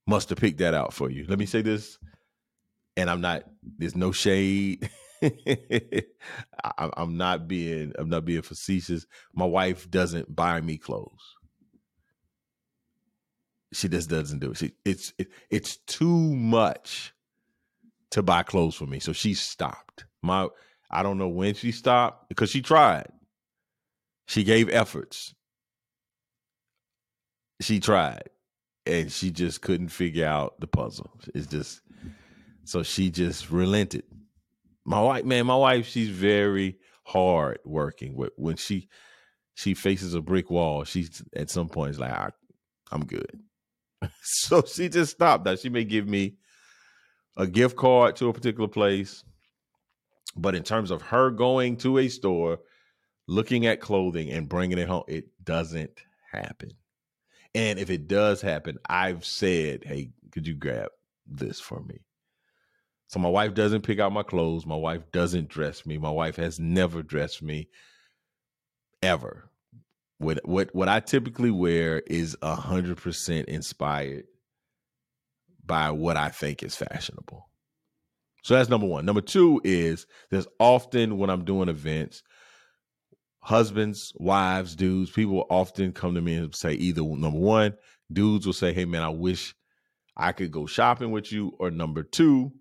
must 0.06 0.28
have 0.28 0.38
picked 0.38 0.58
that 0.58 0.74
out 0.74 0.92
for 0.92 1.08
you." 1.08 1.24
Let 1.26 1.38
me 1.38 1.46
say 1.46 1.62
this, 1.62 1.98
and 2.96 3.08
I'm 3.08 3.20
not. 3.20 3.44
There's 3.78 3.96
no 3.96 4.12
shade. 4.12 4.90
I, 5.22 6.90
am 6.96 7.16
not 7.16 7.46
being. 7.48 7.92
I'm 7.96 8.10
not 8.10 8.24
being 8.24 8.42
facetious. 8.42 9.06
My 9.34 9.46
wife 9.46 9.88
doesn't 9.88 10.34
buy 10.34 10.60
me 10.60 10.78
clothes. 10.78 11.36
She 13.72 13.88
just 13.88 14.10
doesn't 14.10 14.40
do 14.40 14.50
it. 14.50 14.56
She, 14.56 14.72
it's 14.84 15.12
it, 15.16 15.28
it's 15.48 15.76
too 15.76 16.34
much 16.34 17.14
to 18.10 18.22
buy 18.22 18.42
clothes 18.42 18.74
for 18.74 18.86
me. 18.86 18.98
So 18.98 19.12
she 19.12 19.34
stopped. 19.34 20.06
My 20.22 20.48
I 20.90 21.04
don't 21.04 21.18
know 21.18 21.28
when 21.28 21.54
she 21.54 21.70
stopped 21.70 22.28
because 22.28 22.50
she 22.50 22.62
tried. 22.62 23.12
She 24.26 24.42
gave 24.42 24.68
efforts 24.70 25.34
she 27.64 27.80
tried 27.80 28.28
and 28.86 29.10
she 29.10 29.30
just 29.30 29.60
couldn't 29.62 29.88
figure 29.88 30.26
out 30.26 30.60
the 30.60 30.66
puzzle. 30.66 31.10
It's 31.34 31.46
just 31.46 31.80
so 32.64 32.82
she 32.82 33.10
just 33.10 33.50
relented. 33.50 34.04
My 34.84 35.00
wife, 35.00 35.24
man, 35.24 35.46
my 35.46 35.56
wife, 35.56 35.86
she's 35.86 36.10
very 36.10 36.78
hard 37.04 37.58
working. 37.64 38.16
When 38.36 38.56
she 38.56 38.88
she 39.54 39.74
faces 39.74 40.14
a 40.14 40.20
brick 40.20 40.50
wall, 40.50 40.84
she's 40.84 41.22
at 41.34 41.50
some 41.50 41.68
point 41.68 41.92
is 41.92 41.98
like, 41.98 42.12
I, 42.12 42.30
am 42.92 43.04
good. 43.04 43.40
so 44.22 44.62
she 44.62 44.88
just 44.88 45.12
stopped. 45.12 45.44
That 45.44 45.60
she 45.60 45.70
may 45.70 45.84
give 45.84 46.06
me 46.06 46.36
a 47.36 47.46
gift 47.46 47.76
card 47.76 48.16
to 48.16 48.28
a 48.28 48.32
particular 48.32 48.68
place, 48.68 49.24
but 50.36 50.54
in 50.54 50.62
terms 50.62 50.90
of 50.90 51.02
her 51.02 51.30
going 51.30 51.76
to 51.78 51.98
a 51.98 52.08
store, 52.08 52.58
looking 53.26 53.66
at 53.66 53.80
clothing 53.80 54.30
and 54.30 54.48
bringing 54.48 54.78
it 54.78 54.88
home, 54.88 55.04
it 55.08 55.26
doesn't 55.42 55.92
happen. 56.30 56.70
And 57.54 57.78
if 57.78 57.90
it 57.90 58.08
does 58.08 58.40
happen, 58.40 58.78
I've 58.88 59.24
said, 59.24 59.84
hey, 59.84 60.10
could 60.32 60.46
you 60.46 60.54
grab 60.54 60.90
this 61.26 61.60
for 61.60 61.80
me? 61.80 62.00
So 63.08 63.20
my 63.20 63.28
wife 63.28 63.54
doesn't 63.54 63.82
pick 63.82 64.00
out 64.00 64.12
my 64.12 64.24
clothes. 64.24 64.66
My 64.66 64.76
wife 64.76 65.02
doesn't 65.12 65.48
dress 65.48 65.86
me. 65.86 65.98
My 65.98 66.10
wife 66.10 66.36
has 66.36 66.58
never 66.58 67.02
dressed 67.02 67.42
me 67.42 67.68
ever. 69.02 69.48
What 70.18 70.40
what 70.44 70.74
what 70.74 70.88
I 70.88 71.00
typically 71.00 71.50
wear 71.50 72.02
is 72.06 72.36
a 72.42 72.54
hundred 72.54 72.96
percent 72.96 73.48
inspired 73.48 74.24
by 75.64 75.90
what 75.90 76.16
I 76.16 76.30
think 76.30 76.62
is 76.62 76.76
fashionable. 76.76 77.48
So 78.42 78.54
that's 78.54 78.68
number 78.68 78.86
one. 78.86 79.06
Number 79.06 79.20
two 79.20 79.60
is 79.64 80.06
there's 80.30 80.46
often 80.58 81.18
when 81.18 81.30
I'm 81.30 81.44
doing 81.44 81.68
events, 81.68 82.22
husbands, 83.44 84.12
wives, 84.16 84.74
dudes, 84.74 85.10
people 85.10 85.46
often 85.50 85.92
come 85.92 86.14
to 86.14 86.20
me 86.20 86.34
and 86.34 86.54
say 86.54 86.72
either 86.72 87.02
number 87.02 87.38
one, 87.38 87.74
dudes 88.12 88.46
will 88.46 88.52
say, 88.52 88.72
Hey 88.72 88.84
man, 88.84 89.02
I 89.02 89.10
wish 89.10 89.54
I 90.16 90.32
could 90.32 90.50
go 90.50 90.66
shopping 90.66 91.10
with 91.10 91.32
you. 91.32 91.52
Or 91.58 91.70
number 91.70 92.02
two, 92.02 92.52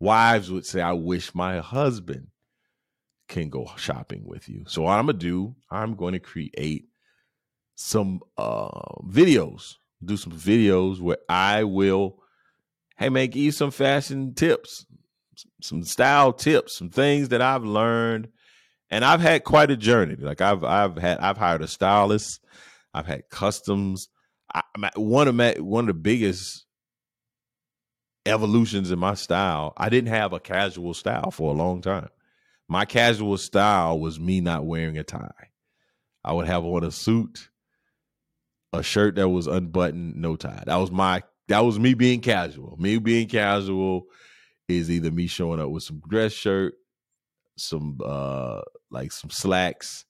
wives 0.00 0.50
would 0.50 0.66
say, 0.66 0.80
I 0.80 0.92
wish 0.92 1.34
my 1.34 1.58
husband 1.58 2.28
can 3.28 3.48
go 3.48 3.70
shopping 3.76 4.24
with 4.24 4.48
you. 4.48 4.64
So 4.66 4.82
what 4.82 4.98
I'm 4.98 5.06
gonna 5.06 5.18
do, 5.18 5.54
I'm 5.70 5.94
going 5.94 6.12
to 6.12 6.20
create 6.20 6.86
some 7.74 8.20
uh 8.38 8.70
videos 9.06 9.74
do 10.04 10.16
some 10.16 10.32
videos 10.32 11.00
where 11.00 11.18
I 11.28 11.64
will, 11.64 12.18
hey 12.98 13.08
man, 13.08 13.28
give 13.28 13.42
you 13.42 13.52
some 13.52 13.70
fashion 13.70 14.34
tips, 14.34 14.86
some 15.62 15.82
style 15.84 16.32
tips, 16.32 16.76
some 16.76 16.90
things 16.90 17.28
that 17.30 17.42
I've 17.42 17.64
learned. 17.64 18.28
And 18.90 19.04
I've 19.04 19.20
had 19.20 19.44
quite 19.44 19.70
a 19.70 19.76
journey. 19.76 20.16
Like 20.16 20.40
I've 20.40 20.62
I've 20.64 20.96
had 20.96 21.18
I've 21.18 21.38
hired 21.38 21.62
a 21.62 21.68
stylist, 21.68 22.44
I've 22.94 23.06
had 23.06 23.28
customs. 23.30 24.08
I, 24.54 24.62
one 24.94 25.28
of 25.28 25.34
my 25.34 25.56
one 25.58 25.84
of 25.84 25.88
the 25.88 25.94
biggest 25.94 26.66
evolutions 28.26 28.90
in 28.90 28.98
my 28.98 29.14
style. 29.14 29.72
I 29.76 29.88
didn't 29.88 30.10
have 30.10 30.32
a 30.32 30.40
casual 30.40 30.94
style 30.94 31.30
for 31.30 31.52
a 31.52 31.56
long 31.56 31.80
time. 31.80 32.08
My 32.68 32.84
casual 32.84 33.38
style 33.38 33.98
was 34.00 34.18
me 34.18 34.40
not 34.40 34.66
wearing 34.66 34.98
a 34.98 35.04
tie. 35.04 35.50
I 36.24 36.32
would 36.32 36.46
have 36.48 36.64
on 36.64 36.82
a 36.82 36.90
suit, 36.90 37.50
a 38.72 38.82
shirt 38.82 39.14
that 39.14 39.28
was 39.28 39.46
unbuttoned, 39.46 40.16
no 40.16 40.34
tie. 40.34 40.64
That 40.66 40.76
was 40.76 40.90
my 40.90 41.22
that 41.48 41.60
was 41.60 41.78
me 41.78 41.94
being 41.94 42.20
casual. 42.20 42.76
Me 42.78 42.98
being 42.98 43.28
casual 43.28 44.06
is 44.68 44.90
either 44.90 45.12
me 45.12 45.28
showing 45.28 45.60
up 45.60 45.70
with 45.70 45.84
some 45.84 46.02
dress 46.08 46.32
shirt, 46.32 46.74
some 47.56 47.98
uh 48.04 48.60
like 48.90 49.12
some 49.12 49.30
slacks, 49.30 50.04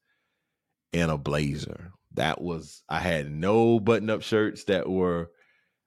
and 0.93 1.11
a 1.11 1.19
blazer. 1.19 1.93
That 2.15 2.41
was 2.41 2.83
I 2.89 3.01
had 3.01 3.31
no 3.31 3.81
button 3.81 4.11
up 4.11 4.23
shirts 4.23 4.65
that 4.65 4.89
were 4.89 5.31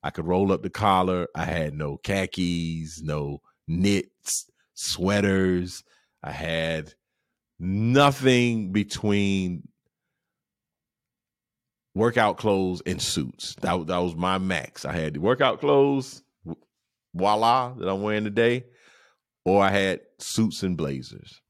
I 0.04 0.12
could 0.12 0.26
roll 0.26 0.52
up 0.52 0.63
the 0.63 0.69
collar. 0.69 1.28
I 1.36 1.45
had 1.45 1.74
no 1.74 1.98
khakis, 1.98 3.02
no 3.02 3.41
knits, 3.67 4.50
sweaters. 4.74 5.84
I 6.24 6.32
had 6.32 6.93
nothing 7.60 8.72
between 8.72 9.67
workout 11.95 12.38
clothes 12.38 12.82
and 12.86 13.02
suits. 13.02 13.56
That, 13.62 13.88
that 13.88 13.98
was 13.98 14.15
my 14.15 14.38
max. 14.38 14.86
I 14.86 14.93
had 14.93 15.15
the 15.15 15.19
workout 15.19 15.60
clothes, 15.60 16.22
voila, 17.13 17.74
that 17.74 17.89
I'm 17.89 18.02
wearing 18.02 18.24
today, 18.24 18.65
or 19.45 19.62
I 19.62 19.69
had 19.69 20.02
suits 20.17 20.63
and 20.63 20.78
blazers. 20.78 21.41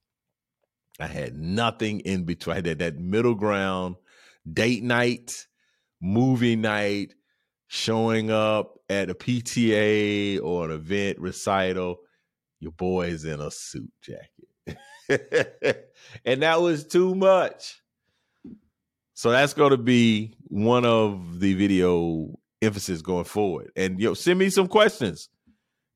I 0.99 1.07
had 1.07 1.37
nothing 1.37 2.01
in 2.01 2.23
between. 2.25 2.53
I 2.53 2.67
had 2.67 2.79
that, 2.79 2.99
middle 2.99 3.35
ground, 3.35 3.95
date 4.51 4.83
night, 4.83 5.47
movie 6.01 6.55
night, 6.55 7.13
showing 7.67 8.31
up 8.31 8.79
at 8.89 9.09
a 9.09 9.15
PTA 9.15 10.41
or 10.43 10.65
an 10.65 10.71
event 10.71 11.19
recital. 11.19 11.99
Your 12.59 12.71
boy's 12.71 13.23
in 13.25 13.39
a 13.39 13.49
suit 13.51 13.91
jacket. 14.01 15.87
and 16.25 16.41
that 16.43 16.61
was 16.61 16.85
too 16.85 17.15
much. 17.15 17.81
So 19.13 19.31
that's 19.31 19.53
going 19.53 19.71
to 19.71 19.77
be 19.77 20.33
one 20.47 20.85
of 20.85 21.39
the 21.39 21.53
video 21.53 22.39
emphasis 22.61 23.01
going 23.01 23.25
forward. 23.25 23.71
And 23.75 23.99
yo, 23.99 24.13
send 24.13 24.39
me 24.39 24.49
some 24.49 24.67
questions. 24.67 25.29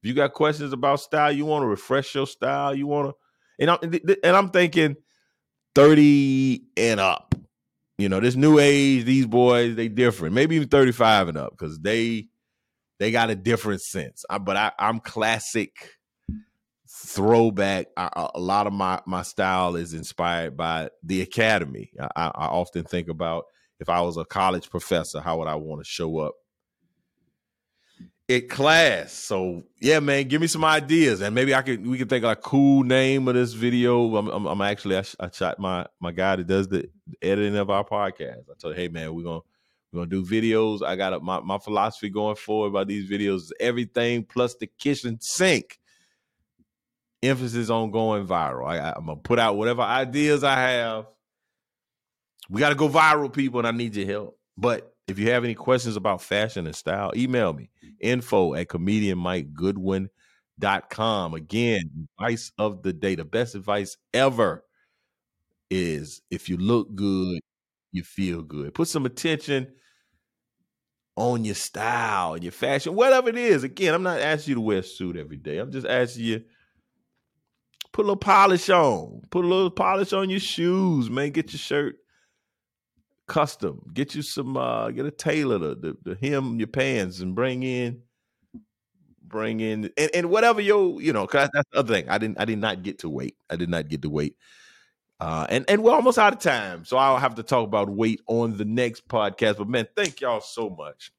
If 0.02 0.08
you 0.10 0.13
got 0.13 0.34
questions 0.34 0.74
about 0.74 1.00
style, 1.00 1.32
you 1.32 1.46
want 1.46 1.63
to 1.63 1.68
refresh 1.68 2.13
your 2.16 2.28
style, 2.28 2.76
you 2.76 2.88
want 2.88 3.10
to, 3.10 3.16
and 3.60 3.70
I'm 3.70 3.80
and 3.82 4.36
I'm 4.36 4.50
thinking 4.50 4.96
thirty 5.76 6.63
and 6.78 7.00
up. 7.00 7.36
You 7.98 8.10
know, 8.10 8.20
this 8.20 8.36
new 8.36 8.60
age, 8.60 9.06
these 9.06 9.28
boys, 9.28 9.76
they 9.76 9.88
different. 9.88 10.34
Maybe 10.34 10.56
even 10.56 10.68
thirty 10.68 10.92
five 10.92 11.28
and 11.28 11.38
up 11.38 11.52
because 11.52 11.80
they 11.80 12.28
they 13.00 13.12
got 13.12 13.30
a 13.30 13.36
different 13.36 13.82
sense. 13.82 14.26
I, 14.30 14.38
but 14.38 14.58
I, 14.58 14.72
I'm 14.80 15.00
classic 15.00 15.72
throwback. 16.89 17.88
I, 17.98 18.30
a 18.34 18.39
lot 18.39 18.68
of 18.68 18.74
my 18.74 19.02
my 19.06 19.24
style 19.24 19.76
is 19.76 19.94
inspired 19.94 20.58
by 20.58 20.89
the 21.04 21.22
academy. 21.22 21.92
I, 22.00 22.32
I 22.36 22.46
often 22.48 22.84
think 22.84 23.10
about 23.10 23.46
if 23.80 23.89
I 23.89 24.02
was 24.02 24.18
a 24.18 24.26
college 24.26 24.70
professor, 24.70 25.20
how 25.20 25.38
would 25.39 25.48
I 25.48 25.56
want 25.56 25.82
to 25.82 25.86
show 25.86 26.20
up 26.20 26.36
at 28.30 28.50
class? 28.50 29.14
So 29.14 29.64
yeah, 29.80 30.00
man, 30.00 30.28
give 30.28 30.42
me 30.42 30.48
some 30.48 30.64
ideas, 30.64 31.22
and 31.22 31.34
maybe 31.36 31.54
I 31.54 31.62
could 31.62 31.86
we 31.86 31.98
could 31.98 32.10
think 32.10 32.24
of 32.26 32.32
a 32.32 32.36
cool 32.36 32.84
name 32.84 33.28
of 33.28 33.36
this 33.36 33.54
video. 33.54 34.16
I'm, 34.16 34.28
I'm, 34.28 34.46
I'm 34.46 34.62
actually 34.62 34.98
I, 34.98 35.04
I, 35.20 35.30
shot 35.32 35.60
my 35.60 35.86
my 36.00 36.12
guy 36.12 36.36
that 36.38 36.48
does 36.48 36.68
the 36.68 36.90
editing 37.22 37.56
of 37.56 37.70
our 37.70 37.84
podcast. 37.84 38.44
I 38.50 38.54
told, 38.60 38.76
hey 38.76 38.88
man, 38.88 39.14
we're 39.14 39.24
gonna 39.24 39.42
we're 39.92 40.06
gonna 40.06 40.10
do 40.10 40.26
videos. 40.26 40.82
I 40.82 40.96
got 40.96 41.14
a, 41.14 41.20
my 41.20 41.40
my 41.42 41.58
philosophy 41.58 42.10
going 42.10 42.36
forward 42.36 42.70
about 42.70 42.88
these 42.88 43.10
videos 43.10 43.36
is 43.36 43.54
everything 43.60 44.24
plus 44.24 44.56
the 44.56 44.68
kitchen 44.68 45.18
sink 45.22 45.80
emphasis 47.24 47.70
on 47.70 47.92
going 47.92 48.28
viral. 48.28 48.68
I, 48.68 48.94
am 48.96 49.06
gonna 49.06 49.16
put 49.18 49.40
out 49.40 49.58
whatever 49.58 49.82
ideas 49.82 50.44
I 50.44 50.60
have. 50.60 51.08
We 52.50 52.60
got 52.60 52.70
to 52.70 52.76
go 52.76 52.90
viral, 52.90 53.32
people, 53.32 53.60
and 53.60 53.68
I 53.68 53.72
need 53.72 53.96
your 53.96 54.06
help. 54.06 54.40
But 54.58 54.92
if 55.08 55.18
you 55.20 55.30
have 55.32 55.44
any 55.44 55.56
questions 55.56 55.96
about 55.96 56.22
fashion 56.22 56.66
and 56.66 56.76
style, 56.76 57.12
email 57.16 57.54
me 57.54 57.70
info 58.00 58.56
at 58.56 58.68
comedianmikegoodwin.com. 58.68 61.34
Again, 61.34 62.08
advice 62.20 62.52
of 62.58 62.84
the 62.84 62.94
day, 62.94 63.16
the 63.16 63.26
best 63.26 63.56
advice 63.56 63.98
ever 64.13 64.63
is 65.70 66.22
if 66.30 66.50
you 66.50 66.58
look 66.58 66.94
good, 66.96 67.39
you 67.92 68.04
feel 68.04 68.42
good. 68.42 68.74
Put 68.74 68.88
some 68.88 69.06
attention 69.06 69.68
on 71.16 71.46
your 71.46 71.54
style, 71.54 72.34
and 72.34 72.44
your 72.44 72.52
fashion, 72.52 72.96
whatever 72.96 73.30
it 73.30 73.38
is. 73.38 73.63
Again, 73.63 73.94
I'm 73.94 74.02
not 74.02 74.20
asking 74.20 74.50
you 74.52 74.56
to 74.56 74.62
wear 74.62 74.80
a 74.80 74.84
suit 74.84 75.16
every 75.16 75.38
day. 75.38 75.60
I'm 75.60 75.72
just 75.72 75.86
asking 75.86 76.26
you 76.26 76.44
Put 77.94 78.02
a 78.02 78.08
little 78.08 78.18
polish 78.18 78.70
on. 78.72 79.22
Put 79.30 79.46
a 79.46 79.48
little 79.48 79.70
polish 79.70 80.13
on 80.13 80.32
your 80.32 80.39
shoes, 80.39 81.12
man. 81.12 81.30
Get 81.30 81.54
your 81.54 81.60
shirt 81.60 81.98
custom. 83.28 83.82
Get 83.94 84.16
you 84.16 84.22
some 84.22 84.58
uh 84.58 84.92
get 84.92 85.06
a 85.06 85.12
tailor 85.12 85.60
to, 85.60 85.76
to, 85.82 85.98
to 86.06 86.18
hem 86.22 86.60
your 86.60 86.68
pants 86.68 87.20
and 87.20 87.36
bring 87.36 87.64
in 87.64 88.02
bring 89.26 89.62
in 89.62 89.90
and, 89.98 90.12
and 90.14 90.30
whatever 90.30 90.62
your 90.62 91.02
you 91.02 91.12
know 91.12 91.26
cause 91.26 91.50
that's 91.54 91.68
the 91.72 91.80
other 91.80 91.92
thing 91.92 92.08
i 92.08 92.20
didn't 92.20 92.40
i 92.40 92.46
did 92.46 92.60
not 92.60 92.84
get 92.84 93.00
to 93.00 93.10
weight 93.10 93.36
i 93.50 93.56
did 93.56 93.68
not 93.68 93.88
get 93.88 94.04
to 94.04 94.10
weight 94.10 94.36
uh 95.22 95.48
and 95.50 95.66
and 95.70 95.82
we're 95.82 95.94
almost 95.94 96.20
out 96.20 96.34
of 96.34 96.40
time 96.40 96.86
so 96.86 96.98
i'll 96.98 97.18
have 97.18 97.34
to 97.34 97.42
talk 97.42 97.64
about 97.64 97.90
weight 97.90 98.22
on 98.28 98.56
the 98.58 98.66
next 98.66 99.08
podcast 99.08 99.58
but 99.58 99.68
man 99.68 99.88
thank 99.96 100.22
y'all 100.22 100.40
so 100.40 100.70
much 100.70 101.12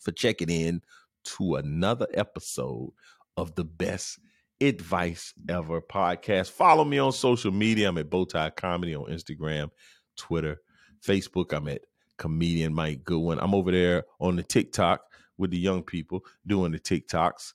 for 0.00 0.10
checking 0.10 0.50
in 0.50 0.82
to 1.22 1.56
another 1.56 2.06
episode 2.14 2.92
of 3.36 3.54
the 3.54 3.64
best 3.64 4.18
advice 4.60 5.32
ever 5.48 5.80
podcast. 5.80 6.50
Follow 6.50 6.84
me 6.84 6.98
on 6.98 7.12
social 7.12 7.50
media. 7.50 7.88
I'm 7.88 7.98
at 7.98 8.10
Bowtie 8.10 8.54
Comedy 8.56 8.94
on 8.94 9.06
Instagram, 9.06 9.70
Twitter, 10.16 10.60
Facebook. 11.06 11.52
I'm 11.52 11.68
at 11.68 11.82
comedian 12.18 12.74
Mike 12.74 13.04
Goodwin. 13.04 13.38
I'm 13.40 13.54
over 13.54 13.72
there 13.72 14.04
on 14.20 14.36
the 14.36 14.42
TikTok 14.42 15.00
with 15.38 15.50
the 15.50 15.58
young 15.58 15.82
people 15.82 16.20
doing 16.46 16.72
the 16.72 16.78
TikToks. 16.78 17.54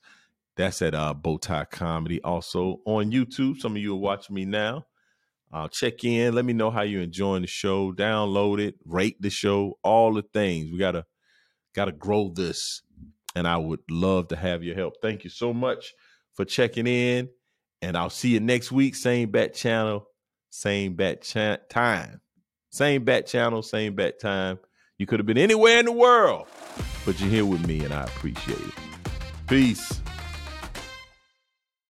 That's 0.58 0.82
at 0.82 0.96
uh, 0.96 1.14
Bowtie 1.14 1.70
Comedy. 1.70 2.22
Also 2.22 2.82
on 2.86 3.12
YouTube. 3.12 3.60
Some 3.60 3.76
of 3.76 3.82
you 3.82 3.94
are 3.94 4.00
watching 4.00 4.36
me 4.36 4.46
now. 4.46 4.86
Uh, 5.54 5.68
check 5.68 6.04
in. 6.04 6.34
Let 6.34 6.46
me 6.46 6.54
know 6.54 6.72
how 6.72 6.82
you're 6.82 7.02
enjoying 7.02 7.42
the 7.44 7.48
show. 7.48 7.94
Download 7.94 8.60
it. 8.60 8.76
Rate 8.86 9.22
the 9.22 9.30
show. 9.30 9.78
All 9.84 10.14
the 10.14 10.24
things. 10.34 10.72
We 10.72 10.78
gotta 10.78 11.06
gotta 11.74 11.92
grow 11.92 12.32
this, 12.34 12.82
and 13.36 13.48
I 13.48 13.58
would 13.58 13.82
love 13.90 14.30
to 14.30 14.36
have 14.36 14.64
your 14.64 14.76
help. 14.76 14.96
Thank 15.02 15.24
you 15.24 15.30
so 15.30 15.54
much 15.54 15.94
for 16.34 16.46
checking 16.46 16.88
in. 16.88 17.30
And 17.82 17.96
I'll 17.96 18.10
see 18.10 18.30
you 18.30 18.40
next 18.40 18.72
week. 18.72 18.96
Same 18.96 19.30
bat 19.30 19.54
channel, 19.54 20.08
same 20.50 20.96
bat 20.96 21.22
cha- 21.22 21.58
time. 21.70 22.22
Same 22.76 23.06
bat 23.06 23.26
channel, 23.26 23.62
same 23.62 23.96
bat 23.96 24.20
time. 24.20 24.60
You 24.98 25.06
could 25.06 25.22
have 25.22 25.26
been 25.26 25.38
anywhere 25.38 25.80
in 25.80 25.86
the 25.86 25.94
world, 25.94 26.46
but 27.06 27.18
you're 27.22 27.30
here 27.30 27.46
with 27.46 27.66
me, 27.66 27.86
and 27.86 27.94
I 27.94 28.04
appreciate 28.04 28.60
it. 28.60 28.74
Peace. 29.48 30.02